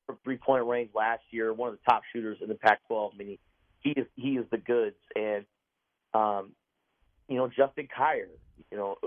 [0.05, 3.13] from three point range last year, one of the top shooters in the Pac-12.
[3.13, 3.39] I mean, he,
[3.81, 5.45] he is he is the goods, and
[6.13, 6.51] um,
[7.27, 8.27] you know, Justin Kier,
[8.69, 8.97] you know,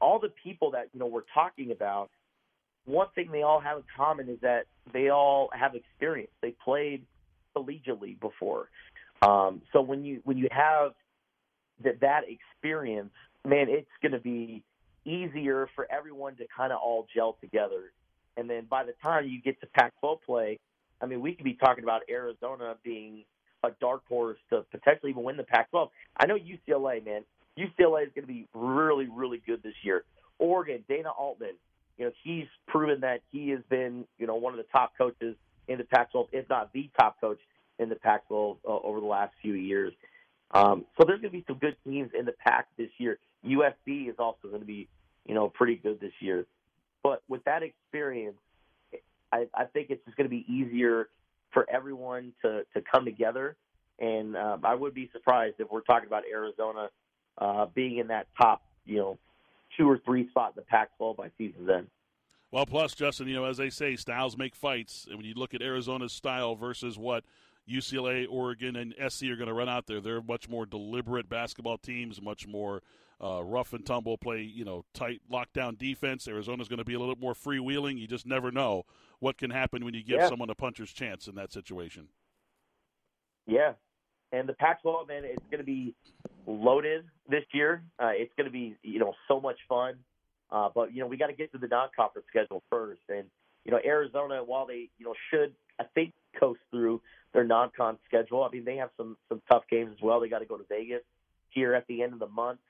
[0.00, 2.10] all the people that you know we're talking about.
[2.86, 6.30] One thing they all have in common is that they all have experience.
[6.42, 7.06] They played
[7.56, 8.68] collegiately before.
[9.22, 10.92] Um, so when you when you have
[11.82, 13.12] that that experience,
[13.44, 14.62] man, it's going to be
[15.04, 17.92] easier for everyone to kind of all gel together.
[18.36, 20.58] And then by the time you get to Pac-12 play,
[21.00, 23.24] I mean, we could be talking about Arizona being
[23.62, 25.90] a dark horse to potentially even win the Pac-12.
[26.16, 27.24] I know UCLA, man.
[27.58, 30.04] UCLA is going to be really, really good this year.
[30.38, 31.54] Oregon, Dana Altman,
[31.98, 35.36] you know, he's proven that he has been, you know, one of the top coaches
[35.68, 37.38] in the Pac-12, if not the top coach
[37.78, 39.92] in the Pac-12 uh, over the last few years.
[40.50, 43.18] Um, so there's going to be some good teams in the pack this year.
[43.44, 44.88] USC is also going to be,
[45.26, 46.46] you know, pretty good this year.
[47.02, 48.36] But with that experience,
[49.32, 51.08] I, I think it's just going to be easier
[51.52, 53.56] for everyone to to come together.
[53.98, 56.88] And um, I would be surprised if we're talking about Arizona
[57.38, 59.18] uh, being in that top, you know,
[59.76, 61.86] two or three spot in the Pac-12 by season's end.
[62.50, 65.06] Well, plus Justin, you know, as they say, styles make fights.
[65.08, 67.24] And when you look at Arizona's style versus what
[67.68, 70.00] UCLA, Oregon, and SC are going to run out there.
[70.00, 72.82] They're much more deliberate basketball teams, much more
[73.22, 76.28] uh, rough and tumble, play you know tight lockdown defense.
[76.28, 77.98] Arizona's going to be a little bit more freewheeling.
[77.98, 78.84] You just never know
[79.20, 80.28] what can happen when you give yeah.
[80.28, 82.08] someone a puncher's chance in that situation.
[83.46, 83.72] Yeah,
[84.32, 85.94] and the Pac-12 man, it's going to be
[86.46, 87.84] loaded this year.
[87.98, 89.94] Uh, it's going to be you know so much fun.
[90.50, 93.24] Uh, but you know we got to get to the non-conference schedule first, and
[93.64, 97.00] you know Arizona, while they you know should I think coast through
[97.34, 98.44] their non-con schedule.
[98.44, 100.20] I mean, they have some some tough games as well.
[100.20, 101.02] They got to go to Vegas
[101.50, 102.60] here at the end of the month.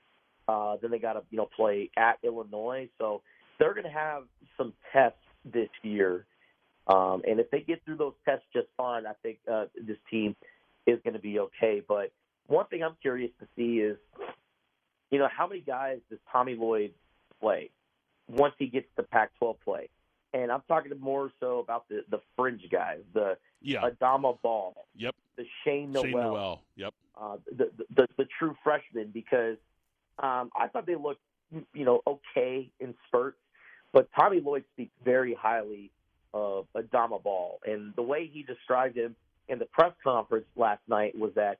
[0.47, 3.21] Uh, then they got to you know play at Illinois, so
[3.59, 4.23] they're going to have
[4.57, 6.25] some tests this year.
[6.87, 10.35] Um, and if they get through those tests just fine, I think uh, this team
[10.85, 11.81] is going to be okay.
[11.87, 12.11] But
[12.47, 13.97] one thing I'm curious to see is,
[15.09, 16.91] you know, how many guys does Tommy Lloyd
[17.41, 17.71] play
[18.27, 19.89] once he gets to Pac-12 play?
[20.35, 23.89] And I'm talking more so about the the fringe guys, the yeah.
[23.89, 26.61] Adama Bal, yep, the Shane Noel, Shane Nowell.
[26.75, 29.55] yep, uh, the, the the true freshmen because
[30.19, 31.21] um, I thought they looked
[31.73, 33.37] you know okay in spurts,
[33.93, 35.89] but Tommy Lloyd speaks very highly
[36.33, 39.15] of Adama Bal, and the way he described him
[39.47, 41.59] in the press conference last night was that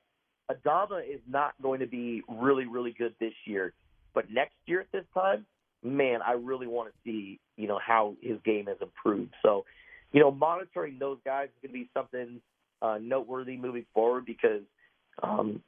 [0.50, 3.72] Adama is not going to be really really good this year,
[4.12, 5.46] but next year at this time
[5.82, 9.34] man, I really want to see, you know, how his game has improved.
[9.42, 9.64] So,
[10.12, 12.40] you know, monitoring those guys is going to be something
[12.82, 14.62] uh, noteworthy moving forward because,
[15.22, 15.62] um,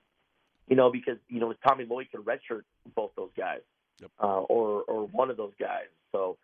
[0.69, 2.63] you know, because you know Tommy Lloyd can redshirt
[2.95, 3.61] both those guys,
[4.01, 4.11] yep.
[4.23, 5.87] uh, or or one of those guys.
[6.13, 6.37] So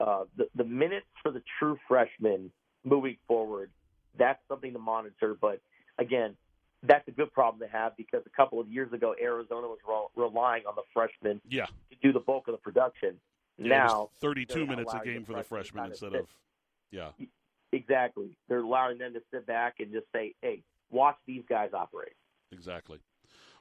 [0.00, 2.50] uh, the the minutes for the true freshmen
[2.84, 3.70] moving forward,
[4.18, 5.36] that's something to monitor.
[5.40, 5.60] But
[5.98, 6.36] again,
[6.82, 10.24] that's a good problem to have because a couple of years ago Arizona was re-
[10.24, 11.66] relying on the freshmen yeah.
[11.66, 13.16] to do the bulk of the production.
[13.62, 16.26] Yeah, now 32 minutes a game for the freshmen instead of
[16.90, 17.10] yeah.
[17.72, 18.36] Exactly.
[18.48, 22.12] They're allowing them to sit back and just say, "Hey, watch these guys operate."
[22.52, 22.98] Exactly.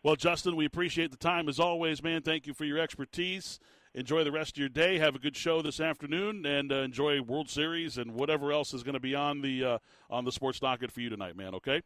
[0.04, 2.22] Well, Justin, we appreciate the time as always, man.
[2.22, 3.60] Thank you for your expertise.
[3.94, 4.98] Enjoy the rest of your day.
[4.98, 8.84] Have a good show this afternoon, and uh, enjoy World Series and whatever else is
[8.84, 9.78] going to be on the uh,
[10.10, 11.56] on the sports docket for you tonight, man.
[11.56, 11.82] Okay.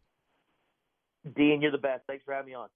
[1.36, 2.03] Dean, you're the best.
[2.07, 2.70] Thanks for having me on.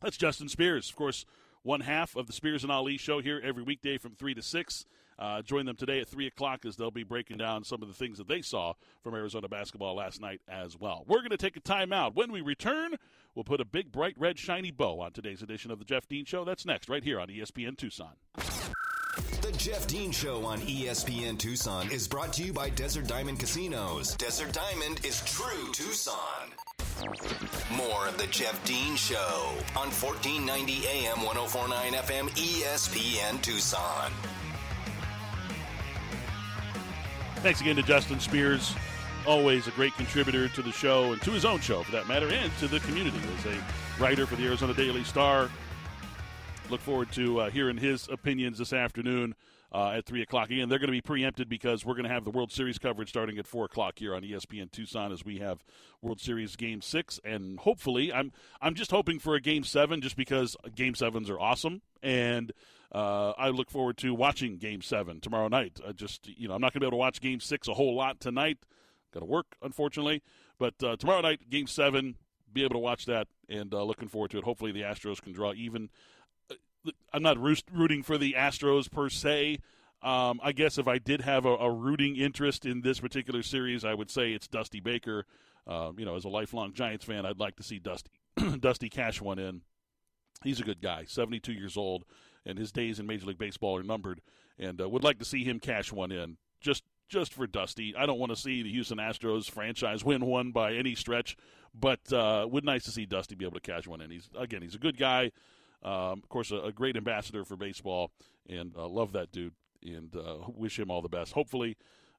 [0.00, 1.26] That's Justin Spears, of course,
[1.68, 4.86] one half of the Spears and Ali show here every weekday from 3 to 6.
[5.18, 7.94] Uh, join them today at 3 o'clock as they'll be breaking down some of the
[7.94, 11.04] things that they saw from Arizona basketball last night as well.
[11.06, 12.14] We're going to take a timeout.
[12.14, 12.94] When we return,
[13.34, 16.24] we'll put a big, bright, red, shiny bow on today's edition of The Jeff Dean
[16.24, 16.42] Show.
[16.46, 18.12] That's next, right here on ESPN Tucson.
[19.42, 24.16] The Jeff Dean Show on ESPN Tucson is brought to you by Desert Diamond Casinos.
[24.16, 26.48] Desert Diamond is true Tucson.
[27.70, 34.10] More of the Jeff Dean Show on 1490 AM 1049 FM ESPN Tucson.
[37.36, 38.74] Thanks again to Justin Spears.
[39.28, 42.28] Always a great contributor to the show and to his own show, for that matter,
[42.28, 45.48] and to the community as a writer for the Arizona Daily Star.
[46.68, 49.36] Look forward to uh, hearing his opinions this afternoon
[49.72, 50.50] uh, at 3 o'clock.
[50.50, 53.08] Again, they're going to be preempted because we're going to have the World Series coverage
[53.08, 55.62] starting at 4 o'clock here on ESPN Tucson as we have
[56.00, 57.20] World Series Game 6.
[57.24, 61.40] And hopefully, I'm, I'm just hoping for a Game 7 just because Game 7s are
[61.40, 61.82] awesome.
[62.02, 62.52] And
[62.92, 65.78] uh, I look forward to watching Game 7 tomorrow night.
[65.86, 67.74] I just, you know, I'm not going to be able to watch Game 6 a
[67.74, 68.58] whole lot tonight.
[69.12, 70.22] Got to work, unfortunately.
[70.58, 72.16] But uh, tomorrow night, Game 7,
[72.52, 74.44] be able to watch that and uh, looking forward to it.
[74.44, 75.90] Hopefully, the Astros can draw even
[77.12, 79.58] I'm not rooting for the Astros per se.
[80.02, 83.84] Um, I guess if I did have a, a, rooting interest in this particular series,
[83.84, 85.26] I would say it's Dusty Baker.
[85.66, 88.10] Uh, you know, as a lifelong Giants fan, I'd like to see Dusty
[88.60, 89.62] Dusty cash one in.
[90.44, 92.04] He's a good guy, 72 years old,
[92.46, 94.20] and his days in Major League Baseball are numbered.
[94.56, 97.94] And uh, would like to see him cash one in, just just for Dusty.
[97.96, 101.36] I don't want to see the Houston Astros franchise win one by any stretch,
[101.74, 104.12] but uh, would nice to see Dusty be able to cash one in.
[104.12, 105.32] He's again, he's a good guy.
[105.82, 108.10] Um, of course, a, a, great ambassador for baseball,
[108.48, 109.52] and uh, love that dude,
[109.84, 111.32] and uh, wish him all the best.
[111.32, 111.76] Hopefully,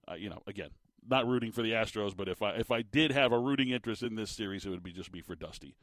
[0.09, 0.69] uh, you know, again,
[1.07, 4.01] not rooting for the Astros, but if I if I did have a rooting interest
[4.01, 5.75] in this series, it would be just be for Dusty.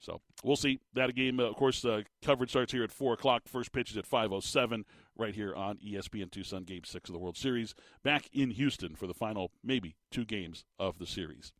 [0.00, 0.80] So we'll see.
[0.94, 3.42] That game, uh, of course, uh, coverage starts here at four o'clock.
[3.46, 4.84] First pitch is at five oh seven,
[5.16, 9.06] right here on ESPN Tucson, Game Six of the World Series, back in Houston for
[9.06, 11.52] the final maybe two games of the series.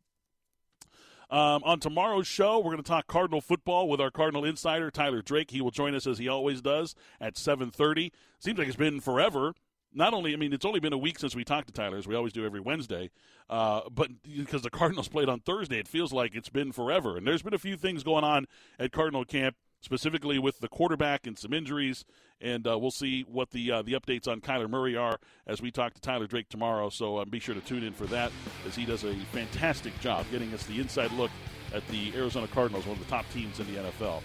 [1.29, 5.21] Um, on tomorrow's show, we're going to talk Cardinal football with our Cardinal insider Tyler
[5.21, 5.51] Drake.
[5.51, 8.11] He will join us as he always does at 7:30.
[8.39, 9.53] Seems like it's been forever.
[9.93, 12.07] Not only, I mean, it's only been a week since we talked to Tyler, as
[12.07, 13.09] we always do every Wednesday.
[13.49, 17.17] Uh, but because the Cardinals played on Thursday, it feels like it's been forever.
[17.17, 18.45] And there's been a few things going on
[18.79, 22.05] at Cardinal camp specifically with the quarterback and some injuries.
[22.41, 25.71] And uh, we'll see what the uh, the updates on Kyler Murray are as we
[25.71, 26.89] talk to Tyler Drake tomorrow.
[26.89, 28.31] So uh, be sure to tune in for that
[28.65, 31.31] as he does a fantastic job getting us the inside look
[31.73, 34.21] at the Arizona Cardinals, one of the top teams in the NFL.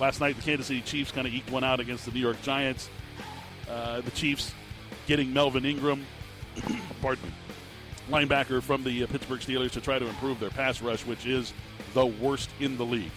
[0.00, 2.40] Last night, the Kansas City Chiefs kind of eked one out against the New York
[2.42, 2.88] Giants.
[3.70, 4.52] Uh, the Chiefs
[5.06, 6.06] getting Melvin Ingram,
[7.02, 7.32] pardon me,
[8.10, 11.52] linebacker from the uh, Pittsburgh Steelers to try to improve their pass rush, which is
[11.92, 13.12] the worst in the league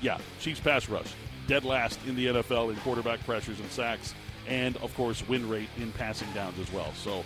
[0.00, 1.12] yeah, Chiefs pass rush,
[1.46, 4.14] dead last in the NFL in quarterback pressures and sacks,
[4.46, 6.92] and of course win rate in passing downs as well.
[6.94, 7.24] So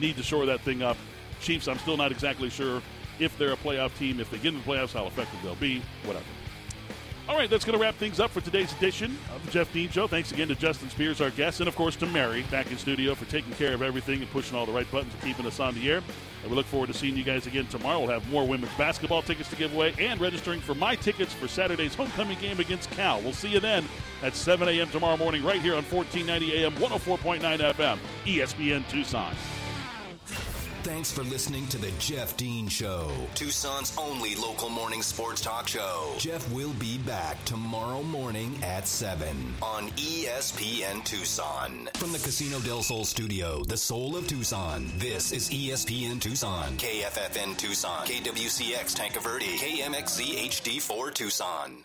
[0.00, 0.96] need to shore that thing up.
[1.40, 2.82] Chiefs, I'm still not exactly sure
[3.18, 4.20] if they're a playoff team.
[4.20, 5.82] If they get in the playoffs, how effective they'll be.
[6.04, 6.24] Whatever.
[7.28, 9.88] All right, that's going to wrap things up for today's edition of the Jeff Dean
[9.88, 10.08] Show.
[10.08, 13.14] Thanks again to Justin Spears, our guest, and of course to Mary back in studio
[13.14, 15.74] for taking care of everything and pushing all the right buttons and keeping us on
[15.74, 16.02] the air.
[16.42, 18.00] And we look forward to seeing you guys again tomorrow.
[18.00, 21.48] We'll have more women's basketball tickets to give away and registering for my tickets for
[21.48, 23.20] Saturday's homecoming game against Cal.
[23.20, 23.84] We'll see you then
[24.22, 24.88] at 7 a.m.
[24.88, 29.34] tomorrow morning right here on 1490 AM, 104.9 FM, ESPN Tucson.
[30.82, 36.14] Thanks for listening to the Jeff Dean Show, Tucson's only local morning sports talk show.
[36.16, 39.28] Jeff will be back tomorrow morning at 7
[39.60, 41.90] on ESPN Tucson.
[41.96, 47.58] From the Casino del Sol studio, the soul of Tucson, this is ESPN Tucson, KFFN
[47.58, 51.84] Tucson, KWCX Tanque Verde, KMXZ HD4 Tucson.